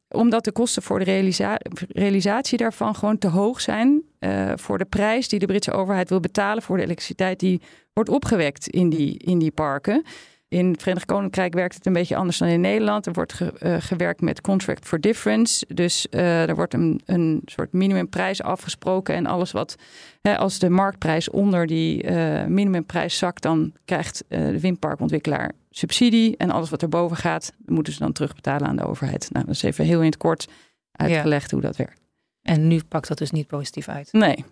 omdat 0.10 0.44
de 0.44 0.52
kosten 0.52 0.84
voor 0.84 1.00
de 1.00 1.06
realisa 1.06 1.60
realisatie 1.88 2.58
daarvan 2.58 2.96
gewoon 2.96 3.18
te 3.18 3.28
hoog 3.28 3.62
zijn 3.62 4.04
uh, 4.20 4.52
voor 4.56 4.78
de 4.78 4.86
prijs 4.86 5.28
die 5.28 5.40
de 5.40 5.46
Britse 5.46 5.72
overheid 5.72 6.10
wil 6.10 6.20
betalen 6.20 6.64
voor 6.64 6.78
de 6.78 6.84
elektriciteit 6.84 7.40
die 7.40 7.62
wordt 7.94 8.10
opgewekt 8.10 8.68
in 8.68 8.90
die, 8.90 9.18
in 9.18 9.40
die 9.40 9.52
parken. 9.52 10.04
In 10.48 10.72
het 10.72 10.82
Verenigd 10.82 11.06
Koninkrijk 11.06 11.54
werkt 11.54 11.76
het 11.76 11.86
een 11.86 11.94
beetje 11.94 12.16
anders 12.16 12.38
dan 12.38 12.48
in 12.48 12.62
Nederland. 12.62 13.06
Er 13.06 13.14
wordt 13.14 13.34
ge, 13.34 13.54
uh, 13.64 13.76
gewerkt 13.80 14.22
met 14.22 14.42
contract 14.42 14.86
for 14.86 15.00
difference. 15.00 15.66
Dus 15.74 16.08
uh, 16.12 16.50
er 16.50 16.56
wordt 16.56 16.74
een, 16.74 17.02
een 17.06 17.42
soort 17.46 17.74
minimumprijs 17.74 18.42
afgesproken. 18.42 19.16
En 19.16 19.26
alles 19.26 19.52
wat, 19.52 19.76
hè, 20.22 20.38
als 20.38 20.60
de 20.60 20.70
marktprijs 20.70 21.30
onder 21.30 21.68
die 21.68 22.12
minimumprijs 22.48 23.18
zakt, 23.18 23.42
dan 23.42 23.74
krijgt 23.86 24.24
de 24.28 24.60
windparkontwikkelaar 24.60 25.52
subsidie. 25.78 26.38
En 26.38 26.52
alles 26.52 26.70
wat 26.70 26.82
erboven 26.82 27.18
gaat, 27.18 27.54
moeten 27.66 27.94
ze 27.94 28.00
dan 28.00 28.12
terugbetalen 28.12 28.68
aan 28.68 28.76
de 28.76 28.86
overheid. 28.86 29.30
Nou, 29.32 29.46
dat 29.46 29.56
is 29.56 29.64
even 29.64 29.86
heel 29.86 30.00
in 30.00 30.06
het 30.06 30.18
kort 30.18 30.48
uitgelegd 30.92 31.50
ja. 31.50 31.58
hoe 31.58 31.66
dat 31.66 31.76
werkt. 31.76 32.02
En 32.42 32.68
nu 32.68 32.84
pakt 32.84 33.08
dat 33.08 33.18
dus 33.18 33.32
niet 33.32 33.48
positief 33.48 33.88
uit. 33.88 34.14
Nee. 34.14 34.46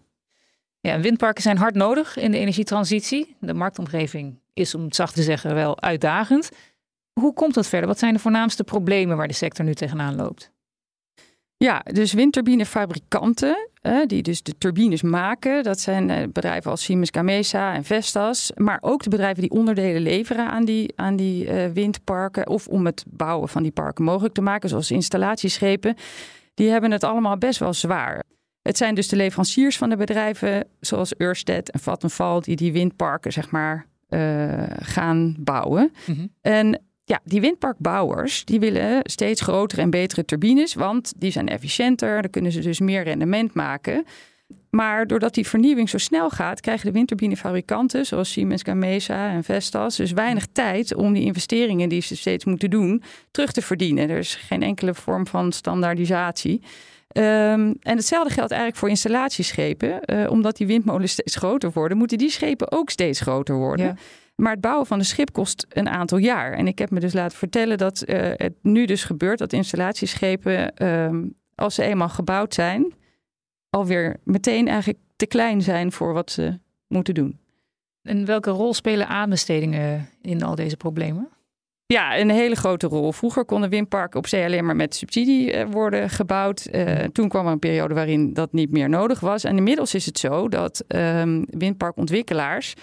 Ja, 0.80 1.00
windparken 1.00 1.44
zijn 1.44 1.58
hard 1.58 1.76
nodig 1.76 2.18
in 2.18 2.32
de 2.32 2.38
energietransitie. 2.38 3.36
De 3.40 3.54
marktomgeving 3.54 4.40
is, 4.54 4.76
om 4.76 4.84
het 4.84 4.96
zacht 4.96 5.16
te 5.16 5.24
zeggen, 5.24 5.54
wel 5.54 5.82
uitdagend. 5.82 6.50
Hoe 7.20 7.34
komt 7.34 7.54
dat 7.54 7.68
verder? 7.68 7.88
Wat 7.88 8.00
zijn 8.00 8.14
de 8.14 8.20
voornaamste 8.20 8.64
problemen 8.64 9.18
waar 9.18 9.28
de 9.28 9.34
sector 9.34 9.66
nu 9.66 9.74
tegenaan 9.74 10.16
loopt? 10.16 10.52
Ja, 11.58 11.80
dus 11.80 12.14
windturbinefabrikanten, 12.14 13.70
die 14.06 14.22
dus 14.22 14.44
de 14.44 14.58
turbines 14.58 15.02
maken. 15.02 15.64
Dat 15.64 15.80
zijn 15.80 16.32
bedrijven 16.32 16.72
als 16.72 16.84
Siemens 16.84 17.10
Gamesa 17.12 17.74
en 17.74 17.84
Vestas. 17.84 18.52
Maar 18.56 18.78
ook 18.82 19.04
de 19.04 19.10
bedrijven 19.10 19.42
die 19.42 19.52
onderdelen 19.52 20.02
leveren 20.02 20.50
aan 20.50 20.66
die, 20.66 20.94
aan 20.96 21.16
die 21.16 21.50
windparken. 21.74 22.48
Of 22.48 22.68
om 22.68 22.86
het 22.86 23.04
bouwen 23.08 23.50
van 23.50 23.64
die 23.64 23.72
parken 23.72 24.04
mogelijk 24.04 24.34
te 24.34 24.42
maken, 24.42 24.70
zoals 24.70 24.92
installatieschepen. 24.92 25.96
Die 26.54 26.70
hebben 26.70 26.92
het 26.92 27.04
allemaal 27.04 27.38
best 27.38 27.60
wel 27.60 27.74
zwaar. 27.74 28.24
Het 28.62 28.78
zijn 28.78 28.96
dus 28.96 29.08
de 29.08 29.16
leveranciers 29.16 29.78
van 29.78 29.90
de 29.90 29.96
bedrijven, 29.96 30.68
zoals 30.80 31.20
Ørsted 31.20 31.72
en 31.72 31.80
Vattenfall, 31.80 32.40
die 32.40 32.56
die 32.56 32.72
windparken 32.72 33.32
zeg 33.32 33.52
maar 33.52 33.86
uh, 34.10 34.64
gaan 34.70 35.36
bouwen. 35.40 35.92
Mm 36.06 36.16
-hmm. 36.16 36.34
En 36.42 36.82
ja, 37.06 37.20
die 37.24 37.42
windparkbouwers 37.42 38.46
die 38.46 38.60
willen 38.60 39.00
steeds 39.04 39.42
grotere 39.42 39.82
en 39.82 39.90
betere 39.90 40.26
turbines, 40.26 40.74
want 40.74 41.14
die 41.18 41.32
zijn 41.32 41.48
efficiënter, 41.48 42.22
dan 42.22 42.32
kunnen 42.32 42.52
ze 42.52 42.60
dus 42.60 42.80
meer 42.80 43.04
rendement 43.04 43.54
maken. 43.54 44.06
Maar 44.70 45.08
doordat 45.08 45.34
die 45.34 45.48
vernieuwing 45.48 45.90
zo 45.90 45.98
snel 45.98 46.30
gaat, 46.30 46.62
krijgen 46.62 46.86
de 46.86 46.92
windturbinefabrikanten, 46.92 48.06
zoals 48.06 48.32
Siemens 48.32 48.62
Gamesa 48.62 49.30
en 49.30 49.44
Vestas, 49.44 49.96
dus 49.96 50.12
weinig 50.12 50.46
tijd 50.52 50.96
om 50.96 51.14
die 51.14 51.24
investeringen 51.24 51.90
die 51.90 52.02
ze 52.02 52.16
steeds 52.16 52.46
moeten 52.46 52.70
doen, 52.70 53.04
terug 53.32 53.52
te 53.52 53.62
verdienen. 53.62 54.10
Er 54.10 54.18
is 54.18 54.36
geen 54.36 54.64
enkele 54.64 54.94
vorm 54.94 55.28
van 55.28 55.52
standaardisatie. 55.52 56.62
Um, 57.14 57.76
en 57.82 57.96
hetzelfde 57.96 58.34
geldt 58.34 58.52
eigenlijk 58.52 58.80
voor 58.80 58.90
installatieschepen. 58.90 60.00
Uh, 60.06 60.32
omdat 60.32 60.58
die 60.58 60.68
windmolens 60.68 61.12
steeds 61.12 61.36
groter 61.36 61.72
worden, 61.72 61.98
moeten 61.98 62.18
die 62.18 62.30
schepen 62.30 62.72
ook 62.72 62.90
steeds 62.90 63.20
groter 63.20 63.56
worden. 63.56 63.86
Ja. 63.86 63.96
Maar 64.36 64.52
het 64.52 64.62
bouwen 64.62 64.86
van 64.86 65.00
een 65.00 65.06
schip 65.06 65.32
kost 65.32 65.66
een 65.70 65.90
aantal 65.90 66.18
jaar. 66.18 66.54
En 66.54 66.68
ik 66.68 66.80
heb 66.80 66.90
me 66.90 67.00
dus 67.00 67.14
laten 67.14 67.38
vertellen 67.38 67.78
dat 67.78 68.04
uh, 68.08 68.32
het 68.34 68.54
nu 68.62 68.86
dus 68.86 69.04
gebeurt 69.04 69.40
dat 69.40 69.54
installatieschepen, 69.54 70.88
um, 70.88 71.36
als 71.56 71.76
ze 71.76 71.84
eenmaal 71.84 72.10
gebouwd 72.10 72.54
zijn, 72.54 72.94
alweer 73.70 74.20
meteen 74.24 74.68
eigenlijk 74.68 75.00
te 75.16 75.26
klein 75.26 75.62
zijn 75.62 75.92
voor 75.92 76.14
wat 76.14 76.32
ze 76.32 76.60
moeten 76.88 77.14
doen. 77.14 77.40
En 78.02 78.26
welke 78.26 78.50
rol 78.50 78.74
spelen 78.74 79.08
aanbestedingen 79.08 80.10
in 80.22 80.44
al 80.44 80.56
deze 80.56 80.78
problemen? 80.78 81.30
Ja, 81.86 82.20
een 82.20 82.30
hele 82.30 82.56
grote 82.56 82.88
rol. 82.88 83.12
Vroeger 83.12 83.46
konden 83.46 83.70
windparken 83.70 84.20
op 84.20 84.28
zee 84.28 84.46
alleen 84.46 84.66
maar 84.66 84.76
met 84.76 84.96
subsidie 84.96 85.66
worden 85.66 86.10
gebouwd. 86.10 86.68
Uh, 86.72 87.00
toen 87.00 87.30
kwam 87.30 87.46
er 87.46 87.52
een 87.52 87.60
periode 87.60 87.94
waarin 87.94 88.34
dat 88.34 88.54
niet 88.54 88.72
meer 88.72 88.90
nodig 88.90 89.20
was. 89.20 89.44
En 89.44 89.58
inmiddels 89.58 89.94
is 89.94 90.06
het 90.06 90.20
zo 90.20 90.50
dat 90.50 90.84
um, 90.88 91.46
windparkontwikkelaars 91.50 92.74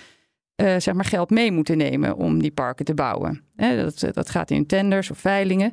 uh, 0.61 0.75
zeg 0.79 0.95
maar 0.95 1.05
geld 1.05 1.31
mee 1.31 1.53
moeten 1.53 1.77
nemen 1.77 2.17
om 2.17 2.43
die 2.43 2.51
parken 2.51 2.85
te 2.85 2.95
bouwen. 2.95 3.45
Dat, 3.57 4.05
dat 4.13 4.31
gaat 4.31 4.51
in 4.51 4.67
tenders 4.67 5.11
of 5.11 5.19
veilingen. 5.19 5.73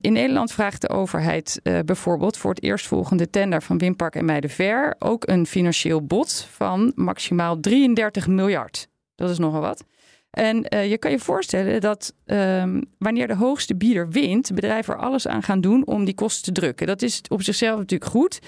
In 0.00 0.12
Nederland 0.12 0.52
vraagt 0.52 0.80
de 0.80 0.88
overheid 0.88 1.60
uh, 1.62 1.78
bijvoorbeeld 1.84 2.36
voor 2.36 2.50
het 2.50 2.62
eerstvolgende 2.62 3.30
tender 3.30 3.62
van 3.62 3.78
Windpark 3.78 4.14
en 4.14 4.50
Ver 4.50 4.94
ook 4.98 5.28
een 5.28 5.46
financieel 5.46 6.02
bod 6.02 6.48
van 6.50 6.92
maximaal 6.94 7.60
33 7.60 8.26
miljard. 8.26 8.88
Dat 9.14 9.30
is 9.30 9.38
nogal 9.38 9.60
wat. 9.60 9.84
En 10.30 10.66
je 10.88 10.98
kan 10.98 11.10
je 11.10 11.18
voorstellen 11.18 11.80
dat 11.80 12.14
um, 12.24 12.82
wanneer 12.98 13.26
de 13.26 13.36
hoogste 13.36 13.76
bieder 13.76 14.08
wint, 14.08 14.54
bedrijven 14.54 14.94
er 14.94 15.00
alles 15.00 15.28
aan 15.28 15.42
gaan 15.42 15.60
doen 15.60 15.86
om 15.86 16.04
die 16.04 16.14
kosten 16.14 16.54
te 16.54 16.60
drukken. 16.60 16.86
Dat 16.86 17.02
is 17.02 17.20
op 17.28 17.42
zichzelf 17.42 17.78
natuurlijk 17.78 18.10
goed. 18.10 18.40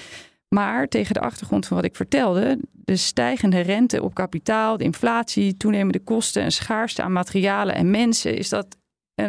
Maar 0.57 0.89
tegen 0.89 1.15
de 1.15 1.21
achtergrond 1.21 1.67
van 1.67 1.77
wat 1.77 1.87
ik 1.87 1.97
vertelde, 1.97 2.59
de 2.73 2.97
stijgende 2.97 3.61
rente 3.61 4.03
op 4.03 4.15
kapitaal, 4.15 4.77
de 4.77 4.85
inflatie, 4.85 5.57
toenemende 5.57 5.99
kosten 5.99 6.43
en 6.43 6.53
schaarste 6.53 7.03
aan 7.03 7.13
materialen 7.13 7.75
en 7.75 7.91
mensen, 7.91 8.37
is 8.37 8.49
dat 8.49 8.77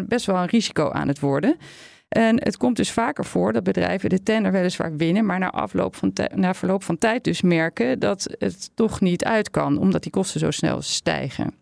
best 0.08 0.26
wel 0.26 0.36
een 0.36 0.48
risico 0.48 0.90
aan 0.90 1.08
het 1.08 1.20
worden. 1.20 1.58
En 2.08 2.44
het 2.44 2.58
komt 2.58 2.76
dus 2.76 2.92
vaker 2.92 3.26
voor 3.26 3.54
dat 3.54 3.64
bedrijven 3.64 4.10
de 4.10 4.24
tender 4.24 4.52
weliswaar 4.52 4.96
winnen, 4.96 5.26
maar 5.26 5.40
na, 5.40 5.68
van 5.92 6.14
na 6.36 6.54
verloop 6.54 6.84
van 6.84 6.98
tijd 6.98 7.24
dus 7.24 7.42
merken 7.42 8.00
dat 8.00 8.36
het 8.38 8.72
toch 8.76 9.02
niet 9.02 9.24
uit 9.24 9.52
kan, 9.52 9.78
omdat 9.78 10.04
die 10.04 10.12
kosten 10.12 10.40
zo 10.40 10.52
snel 10.52 10.82
stijgen 10.82 11.54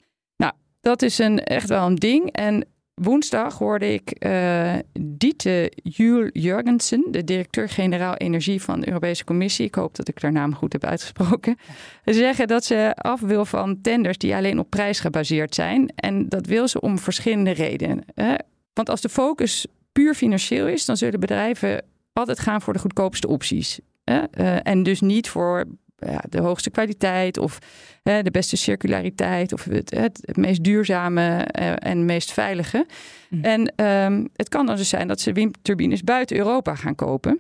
dat 0.86 1.02
is 1.02 1.18
een, 1.18 1.44
echt 1.44 1.70
wel 1.70 1.86
een 1.86 1.96
ding. 1.96 2.32
En 2.32 2.66
woensdag 2.96 3.58
hoorde 3.58 3.94
ik 3.94 4.26
uh, 4.26 4.74
Diete 5.00 5.72
Juul 5.76 6.30
Jurgensen, 6.32 7.06
de 7.12 7.24
directeur-generaal 7.24 8.16
energie 8.16 8.62
van 8.62 8.80
de 8.80 8.88
Europese 8.88 9.24
Commissie. 9.24 9.66
Ik 9.66 9.76
hoop 9.76 9.96
dat 9.96 10.08
ik 10.08 10.22
haar 10.22 10.32
naam 10.32 10.56
goed 10.56 10.74
heb 10.74 10.84
uitgesproken. 10.84 11.58
Zeggen 12.06 12.48
dat 12.48 12.66
ze 12.66 12.96
af 12.96 13.20
wil 13.20 13.46
van 13.46 13.82
tenders 13.82 14.18
die 14.18 14.36
alleen 14.36 14.60
op 14.60 14.70
prijs 14.70 15.00
gebaseerd 15.00 15.56
zijn. 15.56 15.90
En 15.96 16.30
dat 16.30 16.46
wil 16.46 16.68
ze 16.68 16.82
om 16.82 17.00
verschillende 17.00 17.52
redenen. 17.52 18.06
Want 18.74 18.90
als 18.90 19.02
de 19.02 19.10
focus 19.10 19.68
puur 19.92 20.14
financieel 20.14 20.68
is, 20.68 20.86
dan 20.86 20.98
zullen 20.98 21.20
bedrijven 21.20 21.84
altijd 22.14 22.40
gaan 22.40 22.62
voor 22.62 22.74
de 22.74 22.80
goedkoopste 22.80 23.28
opties. 23.28 23.80
Uh, 24.06 24.68
en 24.68 24.84
dus 24.84 25.02
niet 25.02 25.30
voor 25.30 25.66
ja, 26.12 26.24
de 26.30 26.40
hoogste 26.40 26.70
kwaliteit 26.70 27.38
of 27.38 27.60
hè, 28.04 28.24
de 28.24 28.32
beste 28.32 28.56
circulariteit 28.56 29.54
of 29.54 29.64
het, 29.64 29.90
het, 29.90 30.38
meest 30.38 30.64
duurzame 30.64 31.48
uh, 31.60 31.74
en 31.78 32.06
meest 32.06 32.32
veilige. 32.32 32.86
Mm. 33.30 33.44
En 33.44 33.86
um, 33.86 34.30
het 34.34 34.50
kan 34.50 34.66
dan 34.66 34.76
dus 34.76 34.90
zijn 34.90 35.08
dat 35.08 35.22
ze 35.22 35.32
windturbines 35.34 36.04
buiten 36.04 36.38
Europa 36.38 36.76
gaan 36.76 36.96
kopen. 36.96 37.40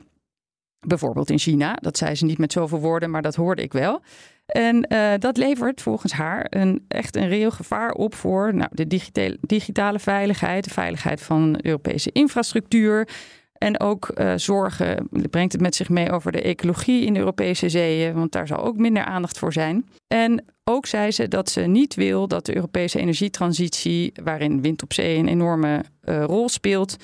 Bijvoorbeeld 0.88 1.30
in 1.30 1.40
China. 1.40 1.74
Dat 1.74 1.98
zei 1.98 2.16
ze 2.16 2.26
niet 2.26 2.38
met 2.38 2.52
zoveel 2.52 2.80
woorden, 2.80 3.10
maar 3.10 3.22
dat 3.22 3.36
hoorde 3.36 3.62
ik 3.62 3.74
wel. 3.74 4.02
En 4.46 4.88
uh, 4.90 5.14
dat 5.20 5.38
levert 5.38 5.82
volgens 5.82 6.14
haar 6.14 6.46
een, 6.50 6.86
echt 6.88 7.16
een 7.16 7.28
reëel 7.28 7.52
gevaar 7.52 7.92
op 7.92 8.16
voor 8.16 8.56
nou, 8.56 8.70
de 8.74 8.88
digitale, 8.88 9.38
digitale 9.42 10.00
veiligheid, 10.00 10.64
de 10.64 10.70
veiligheid 10.70 11.22
van 11.22 11.60
Europese 11.62 12.12
infrastructuur. 12.12 13.08
En 13.66 13.80
ook 13.80 14.12
uh, 14.16 14.34
zorgen, 14.36 15.08
brengt 15.30 15.52
het 15.52 15.62
met 15.62 15.76
zich 15.76 15.90
mee 15.90 16.12
over 16.12 16.32
de 16.32 16.42
ecologie 16.42 17.06
in 17.06 17.14
de 17.14 17.20
Europese 17.20 17.70
zeeën, 17.70 18.14
want 18.14 18.32
daar 18.32 18.48
zal 18.48 18.64
ook 18.64 18.78
minder 18.78 19.04
aandacht 19.04 19.40
voor 19.40 19.54
zijn. 19.54 19.90
En 20.08 20.46
ook 20.64 20.86
zei 20.86 21.12
ze 21.12 21.28
dat 21.28 21.50
ze 21.50 21.62
niet 21.62 21.96
wil 21.96 22.28
dat 22.28 22.46
de 22.46 22.56
Europese 22.56 23.00
energietransitie, 23.00 24.12
waarin 24.24 24.62
wind 24.62 24.84
op 24.84 24.94
zee 24.94 25.18
een 25.18 25.28
enorme 25.28 25.84
uh, 26.04 26.24
rol 26.24 26.50
speelt, 26.50 26.96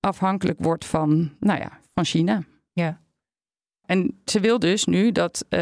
afhankelijk 0.00 0.58
wordt 0.60 0.84
van, 0.84 1.32
nou 1.40 1.60
ja, 1.60 1.80
van 1.94 2.04
China. 2.04 2.42
Ja. 2.72 3.00
En 3.86 4.20
ze 4.24 4.40
wil 4.40 4.58
dus 4.58 4.84
nu 4.84 5.12
dat 5.12 5.44
uh, 5.44 5.58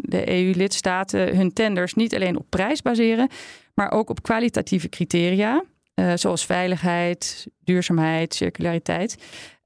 de 0.00 0.28
EU-lidstaten 0.28 1.36
hun 1.36 1.52
tenders 1.52 1.94
niet 1.94 2.14
alleen 2.14 2.38
op 2.38 2.46
prijs 2.48 2.82
baseren, 2.82 3.28
maar 3.74 3.90
ook 3.90 4.10
op 4.10 4.22
kwalitatieve 4.22 4.88
criteria. 4.88 5.64
Uh, 5.94 6.12
zoals 6.14 6.46
veiligheid, 6.46 7.46
duurzaamheid, 7.64 8.34
circulariteit. 8.34 9.16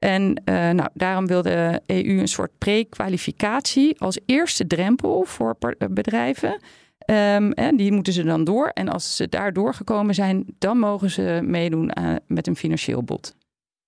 En 0.01 0.43
uh, 0.45 0.55
nou, 0.71 0.89
daarom 0.95 1.27
wil 1.27 1.43
de 1.43 1.81
EU 1.87 2.19
een 2.19 2.29
soort 2.29 2.59
pre-kwalificatie 2.59 4.01
als 4.01 4.19
eerste 4.27 4.67
drempel 4.67 5.25
voor 5.25 5.57
bedrijven. 5.91 6.61
Um, 7.07 7.53
en 7.53 7.77
die 7.77 7.93
moeten 7.93 8.13
ze 8.13 8.23
dan 8.23 8.45
door. 8.45 8.69
En 8.69 8.89
als 8.89 9.17
ze 9.17 9.29
daar 9.29 9.53
doorgekomen 9.53 10.15
zijn, 10.15 10.45
dan 10.59 10.79
mogen 10.79 11.11
ze 11.11 11.41
meedoen 11.43 11.97
aan, 11.97 12.19
met 12.27 12.47
een 12.47 12.57
financieel 12.57 13.03
bod. 13.03 13.35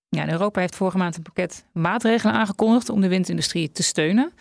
Ja, 0.09 0.29
Europa 0.29 0.59
heeft 0.59 0.75
vorige 0.75 0.97
maand 0.97 1.15
een 1.15 1.21
pakket 1.21 1.65
maatregelen 1.71 2.33
aangekondigd 2.33 2.89
om 2.89 3.01
de 3.01 3.07
windindustrie 3.07 3.71
te 3.71 3.83
steunen. 3.83 4.33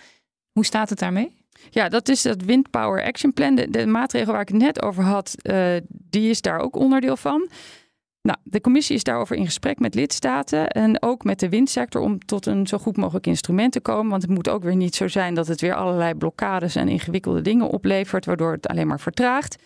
Hoe 0.53 0.65
staat 0.65 0.89
het 0.89 0.99
daarmee? 0.99 1.33
Ja, 1.71 1.89
dat 1.89 2.09
is 2.09 2.23
dat 2.23 2.43
Wind 2.43 2.71
Power 2.71 3.05
Action 3.05 3.33
Plan. 3.33 3.55
De, 3.55 3.71
de 3.71 3.87
maatregel 3.87 4.33
waar 4.33 4.43
ik 4.43 4.49
het 4.49 4.57
net 4.57 4.83
over 4.83 5.05
had, 5.05 5.35
uh, 5.43 5.77
die 5.89 6.31
is 6.31 6.41
daar 6.41 6.59
ook 6.59 6.77
onderdeel 6.77 7.17
van. 7.17 7.49
Nou, 8.23 8.39
de 8.43 8.61
commissie 8.61 8.97
is 8.97 9.05
daarover 9.05 9.37
in 9.37 9.45
gesprek 9.45 9.79
met 9.79 9.95
lidstaten 9.95 10.69
en 10.69 11.03
ook 11.03 11.25
met 11.25 11.41
de 11.41 11.49
windsector 11.49 12.03
om 12.03 12.25
tot 12.25 12.47
een 12.47 12.67
zo 12.67 12.79
goed 12.79 12.97
mogelijk 12.97 13.27
instrument 13.27 13.73
te 13.73 13.81
komen. 13.81 14.11
Want 14.11 14.23
het 14.23 14.31
moet 14.31 14.49
ook 14.49 14.63
weer 14.63 14.77
niet 14.77 14.95
zo 14.95 15.09
zijn 15.09 15.35
dat 15.35 15.47
het 15.47 15.61
weer 15.61 15.75
allerlei 15.75 16.15
blokkades 16.15 16.77
en 16.77 16.89
ingewikkelde 16.89 17.43
dingen 17.43 17.69
oplevert, 17.69 18.25
waardoor 18.25 18.53
het 18.53 18.67
alleen 18.67 18.87
maar 18.87 19.01
vertraagt. 19.01 19.57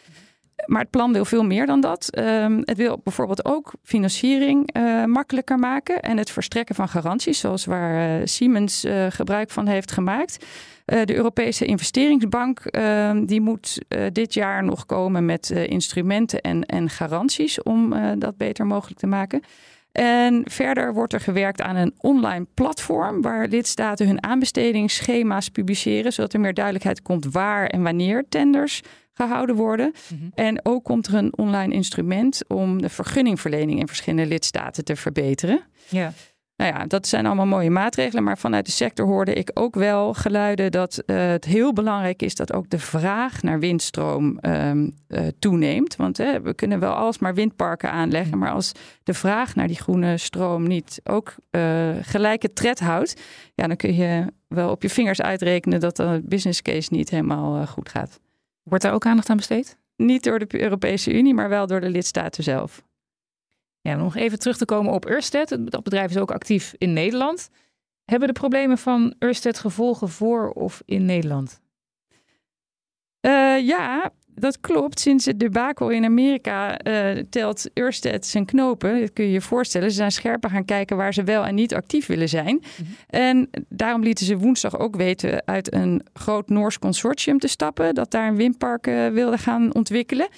Maar 0.66 0.81
het 0.81 0.90
plan 0.90 1.12
wil 1.12 1.24
veel 1.24 1.44
meer 1.44 1.66
dan 1.66 1.81
dat. 1.81 2.18
Um, 2.18 2.61
het 2.64 2.76
wil 2.76 3.00
bijvoorbeeld 3.05 3.44
ook 3.44 3.72
financiering 3.83 4.76
uh, 4.76 5.05
makkelijker 5.05 5.59
maken 5.59 6.02
en 6.02 6.16
het 6.16 6.31
verstrekken 6.31 6.74
van 6.74 6.88
garanties, 6.88 7.40
zoals 7.40 7.64
waar 7.64 8.20
uh, 8.20 8.26
Siemens 8.26 8.85
uh, 8.85 9.07
gebruik 9.09 9.50
van 9.50 9.66
heeft 9.66 9.92
gemaakt. 9.92 10.46
De 10.85 11.14
Europese 11.14 11.64
investeringsbank 11.64 12.61
uh, 12.64 13.11
die 13.24 13.40
moet 13.40 13.83
dit 14.12 14.35
jaar 14.35 14.64
nog 14.64 14.87
komen 14.87 15.24
met 15.24 15.50
instrumenten 15.50 16.40
en, 16.40 16.64
en 16.64 16.90
garanties 16.90 17.62
om 17.62 17.94
dat 18.18 18.37
beter 18.37 18.66
mogelijk 18.66 18.98
te 18.98 19.07
maken. 19.07 19.42
En 19.92 20.42
verder 20.44 20.94
wordt 20.94 21.12
er 21.12 21.20
gewerkt 21.20 21.62
aan 21.62 21.76
een 21.76 21.94
online 21.98 22.46
platform 22.55 23.22
waar 23.22 23.48
lidstaten 23.48 24.07
hun 24.07 24.22
aanbestedingsschema's 24.22 25.48
publiceren, 25.48 26.12
zodat 26.12 26.33
er 26.33 26.40
meer 26.40 26.55
duidelijkheid 26.55 27.02
komt 27.02 27.33
waar 27.33 27.66
en 27.66 27.83
wanneer 27.83 28.24
tenders 28.29 28.83
gehouden 29.16 29.57
worden. 29.57 29.92
Mm 30.11 30.18
-hmm. 30.18 30.31
En 30.35 30.61
ook 30.62 30.85
komt 30.85 31.07
er 31.07 31.14
een 31.14 31.38
online 31.38 31.74
instrument 31.74 32.42
om 32.48 32.83
de 32.83 32.88
vergunningverlening 32.88 33.81
in 33.81 33.87
verschillende 33.87 34.26
lidstaten 34.26 34.85
te 34.85 34.96
verbeteren. 34.96 35.61
Ja. 35.88 36.12
Nou 36.57 36.72
ja, 36.72 36.87
dat 36.87 37.07
zijn 37.07 37.26
allemaal 37.26 37.46
mooie 37.46 37.70
maatregelen. 37.70 38.24
Maar 38.24 38.38
vanuit 38.38 38.66
de 38.66 38.72
sector 38.72 39.07
hoorde 39.07 39.33
ik 39.33 39.50
ook 39.55 39.74
wel 39.74 40.14
geluiden 40.14 40.72
dat 40.72 41.02
uh, 41.07 41.16
het 41.29 41.44
heel 41.44 41.72
belangrijk 41.72 42.22
is 42.22 42.35
dat 42.35 42.52
ook 42.52 42.70
de 42.70 42.79
vraag 42.79 43.42
naar 43.42 43.59
windstroom 43.59 44.38
um, 44.40 44.94
uh, 45.09 45.20
toeneemt. 45.38 45.96
Want 45.96 46.16
hè, 46.16 46.40
we 46.40 46.55
kunnen 46.55 46.79
wel 46.79 46.92
alsmaar 46.92 47.35
windparken 47.35 47.90
aanleggen. 47.90 48.38
Maar 48.38 48.50
als 48.50 48.72
de 49.02 49.14
vraag 49.14 49.55
naar 49.55 49.66
die 49.66 49.81
groene 49.81 50.16
stroom 50.16 50.66
niet 50.66 51.00
ook 51.05 51.35
uh, 51.50 51.90
gelijke 52.02 52.52
tred 52.52 52.81
houdt, 52.81 53.20
ja, 53.55 53.66
dan 53.66 53.76
kun 53.76 53.94
je 53.94 54.33
wel 54.48 54.70
op 54.70 54.83
je 54.83 54.90
vingers 54.90 55.20
uitrekenen 55.20 55.81
dat 55.81 55.96
de 55.96 56.22
business 56.24 56.62
case 56.62 56.88
niet 56.92 57.11
helemaal 57.11 57.66
goed 57.66 57.88
gaat. 57.88 58.20
Wordt 58.68 58.85
daar 58.85 58.92
ook 58.92 59.07
aandacht 59.07 59.31
aan 59.31 59.37
besteed? 59.37 59.79
Niet 59.96 60.24
door 60.24 60.38
de 60.38 60.61
Europese 60.61 61.12
Unie, 61.12 61.35
maar 61.35 61.48
wel 61.48 61.66
door 61.66 61.81
de 61.81 61.90
lidstaten 61.90 62.42
zelf. 62.42 62.85
Ja, 63.81 63.94
om 63.94 63.98
nog 63.98 64.16
even 64.16 64.38
terug 64.38 64.57
te 64.57 64.64
komen 64.64 64.92
op 64.92 65.09
Ørsted. 65.09 65.59
Dat 65.70 65.83
bedrijf 65.83 66.11
is 66.11 66.16
ook 66.16 66.31
actief 66.31 66.74
in 66.79 66.92
Nederland. 66.92 67.50
Hebben 68.05 68.29
de 68.29 68.35
problemen 68.35 68.79
van 68.79 69.14
Ørsted 69.24 69.59
gevolgen 69.59 70.09
voor 70.09 70.50
of 70.50 70.83
in 70.85 71.05
Nederland? 71.05 71.61
Uh, 73.20 73.66
ja, 73.66 74.12
dat 74.38 74.61
klopt. 74.61 75.01
Sinds 75.01 75.25
het 75.25 75.40
debakel 75.40 75.88
in 75.88 76.05
Amerika 76.05 76.87
uh, 76.87 77.22
telt 77.31 77.70
Ørsted 77.79 78.27
zijn 78.27 78.44
knopen. 78.44 79.01
Dat 79.01 79.12
kun 79.12 79.25
je 79.25 79.31
je 79.31 79.40
voorstellen. 79.40 79.90
Ze 79.90 79.96
zijn 79.96 80.12
scherper 80.12 80.51
gaan 80.51 80.64
kijken 80.64 80.96
waar 80.96 81.14
ze 81.14 81.25
wel 81.25 81.44
en 81.44 81.55
niet 81.55 81.75
actief 81.75 82.07
willen 82.07 82.29
zijn. 82.29 82.55
Mm 82.55 82.62
-hmm. 82.77 82.87
En 83.07 83.51
daarom 83.68 84.03
lieten 84.03 84.27
ze 84.27 84.38
woensdag 84.38 84.79
ook 84.79 84.96
weten 84.96 85.46
uit 85.46 85.75
een 85.75 86.07
groot 86.12 86.49
Noors 86.49 86.79
consortium 86.79 87.38
te 87.38 87.49
stappen. 87.49 87.94
Dat 87.94 88.11
daar 88.11 88.29
een 88.29 88.37
windpark 88.37 88.87
uh, 88.87 89.09
wilde 89.09 89.38
gaan 89.38 89.75
ontwikkelen. 89.75 90.29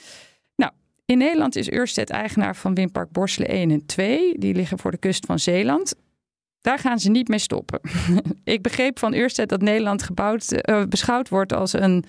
In 1.12 1.18
Nederland 1.18 1.56
is 1.56 1.72
Ørsted 1.72 2.11
eigenaar 2.11 2.56
van 2.56 2.74
windpark 2.74 3.11
Borselen 3.12 3.48
1 3.48 3.70
en 3.70 3.87
2. 3.87 4.38
Die 4.38 4.54
liggen 4.54 4.78
voor 4.78 4.90
de 4.90 4.96
kust 4.96 5.26
van 5.26 5.38
Zeeland. 5.38 5.94
Daar 6.61 6.78
gaan 6.78 6.98
ze 6.98 7.11
niet 7.11 7.28
mee 7.28 7.38
stoppen. 7.38 7.80
Ik 8.44 8.62
begreep 8.62 8.98
van 8.98 9.14
Ørsted 9.14 9.48
dat 9.48 9.61
Nederland 9.61 10.02
gebouwd, 10.02 10.52
uh, 10.52 10.84
beschouwd 10.84 11.28
wordt 11.28 11.52
als 11.52 11.72
een 11.72 12.04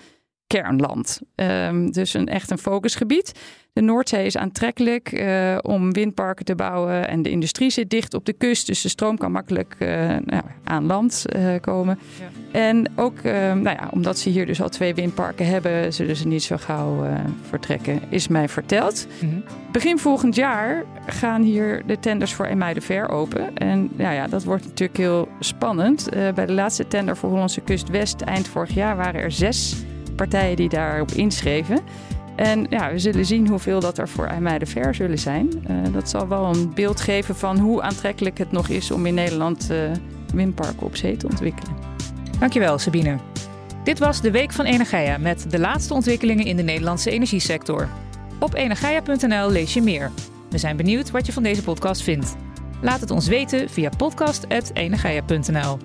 kernland. 0.50 1.20
Um, 1.34 1.92
dus 1.92 2.14
een, 2.14 2.28
echt 2.28 2.50
een 2.50 2.58
focusgebied. 2.58 3.32
De 3.72 3.80
Noordzee 3.80 4.26
is 4.26 4.36
aantrekkelijk 4.36 5.12
uh, 5.12 5.58
om 5.62 5.92
windparken 5.92 6.44
te 6.44 6.54
bouwen. 6.54 7.08
En 7.08 7.22
de 7.22 7.30
industrie 7.30 7.70
zit 7.70 7.90
dicht 7.90 8.14
op 8.14 8.24
de 8.24 8.32
kust. 8.32 8.66
Dus 8.66 8.82
de 8.82 8.88
stroom 8.88 9.18
kan 9.18 9.32
makkelijk 9.32 9.76
uh, 9.78 9.88
nou, 10.24 10.42
aan 10.64 10.86
land 10.86 11.24
uh, 11.36 11.54
komen. 11.60 11.98
Ja. 12.18 12.58
En 12.58 12.92
ook 12.96 13.22
nou 13.22 13.62
ja, 13.62 13.88
omdat 13.92 14.18
ze 14.18 14.30
hier 14.30 14.46
dus 14.46 14.62
al 14.62 14.68
twee 14.68 14.94
windparken 14.94 15.46
hebben, 15.46 15.92
zullen 15.92 16.16
ze 16.16 16.26
niet 16.26 16.42
zo 16.42 16.56
gauw 16.56 17.06
vertrekken, 17.48 18.00
is 18.08 18.28
mij 18.28 18.48
verteld. 18.48 19.06
Mm 19.20 19.30
-hmm. 19.30 19.44
Begin 19.72 19.98
volgend 19.98 20.34
jaar 20.34 20.84
gaan 21.06 21.42
hier 21.42 21.86
de 21.86 21.98
tenders 21.98 22.34
voor 22.34 22.46
Emuidenver 22.46 23.08
open. 23.08 23.56
En 23.56 23.90
nou 23.96 24.14
ja, 24.14 24.26
dat 24.26 24.44
wordt 24.44 24.64
natuurlijk 24.64 24.98
heel 24.98 25.28
spannend. 25.40 26.08
bij 26.34 26.46
de 26.46 26.52
laatste 26.52 26.88
tender 26.88 27.16
voor 27.16 27.30
Hollandse 27.30 27.60
Kust 27.60 27.88
West 27.88 28.20
eind 28.20 28.48
vorig 28.48 28.74
jaar 28.74 28.96
waren 28.96 29.20
er 29.20 29.32
zes 29.32 29.84
partijen 30.26 30.56
die 30.56 30.68
daarop 30.68 31.10
inschreven. 31.10 31.78
En 32.36 32.66
ja, 32.70 32.92
we 32.92 32.98
zullen 32.98 33.24
zien 33.24 33.48
hoeveel 33.48 33.80
dat 33.80 33.98
er 33.98 34.08
voor 34.08 34.26
IJmuiden 34.26 34.68
ver 34.68 34.94
zullen 34.94 35.18
zijn. 35.18 35.48
Uh, 35.70 35.92
dat 35.92 36.08
zal 36.08 36.28
wel 36.28 36.44
een 36.44 36.74
beeld 36.74 37.00
geven 37.00 37.36
van 37.36 37.58
hoe 37.58 37.82
aantrekkelijk 37.82 38.38
het 38.38 38.52
nog 38.52 38.68
is 38.68 38.90
om 38.90 39.06
in 39.06 39.14
Nederland 39.14 39.68
uh, 39.70 39.78
windparken 40.34 40.86
op 40.86 40.96
zee 40.96 41.16
te 41.16 41.26
ontwikkelen. 41.26 41.76
Dankjewel, 42.38 42.78
Sabine. 42.78 43.16
Dit 43.84 43.98
was 43.98 44.20
de 44.20 44.30
Week 44.30 44.52
van 44.52 44.64
Energia 44.64 45.18
met 45.18 45.50
de 45.50 45.58
laatste 45.58 45.94
ontwikkelingen 45.94 46.44
in 46.44 46.56
de 46.56 46.62
Nederlandse 46.62 47.10
energiesector. 47.10 47.88
Op 48.38 48.54
energia.nl 48.54 49.50
lees 49.50 49.74
je 49.74 49.82
meer. 49.82 50.10
We 50.50 50.58
zijn 50.58 50.76
benieuwd 50.76 51.10
wat 51.10 51.26
je 51.26 51.32
van 51.32 51.42
deze 51.42 51.62
podcast 51.62 52.02
vindt. 52.02 52.36
Laat 52.82 53.00
het 53.00 53.10
ons 53.10 53.26
weten 53.28 53.70
via 53.70 53.90
podcast.energia.nl. 53.96 55.78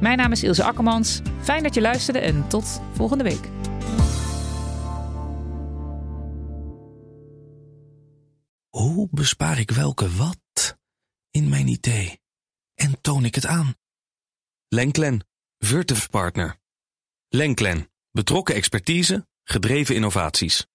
Mijn 0.00 0.16
naam 0.16 0.32
is 0.32 0.42
Ilse 0.42 0.64
Akkermans. 0.64 1.20
Fijn 1.40 1.62
dat 1.62 1.74
je 1.74 1.80
luisterde 1.80 2.18
en 2.18 2.44
tot 2.48 2.80
volgende 2.92 3.24
week. 3.24 3.57
Hoe 8.98 9.08
bespaar 9.10 9.58
ik 9.58 9.70
welke 9.70 10.16
wat 10.16 10.78
in 11.30 11.48
mijn 11.48 11.68
idee 11.68 12.20
en 12.74 13.00
toon 13.00 13.24
ik 13.24 13.34
het 13.34 13.46
aan? 13.46 13.74
Lenklen, 14.68 15.26
Virtuf 15.58 16.10
Partner. 16.10 16.60
Lenklen, 17.28 17.90
betrokken 18.10 18.54
expertise, 18.54 19.26
gedreven 19.44 19.94
innovaties. 19.94 20.66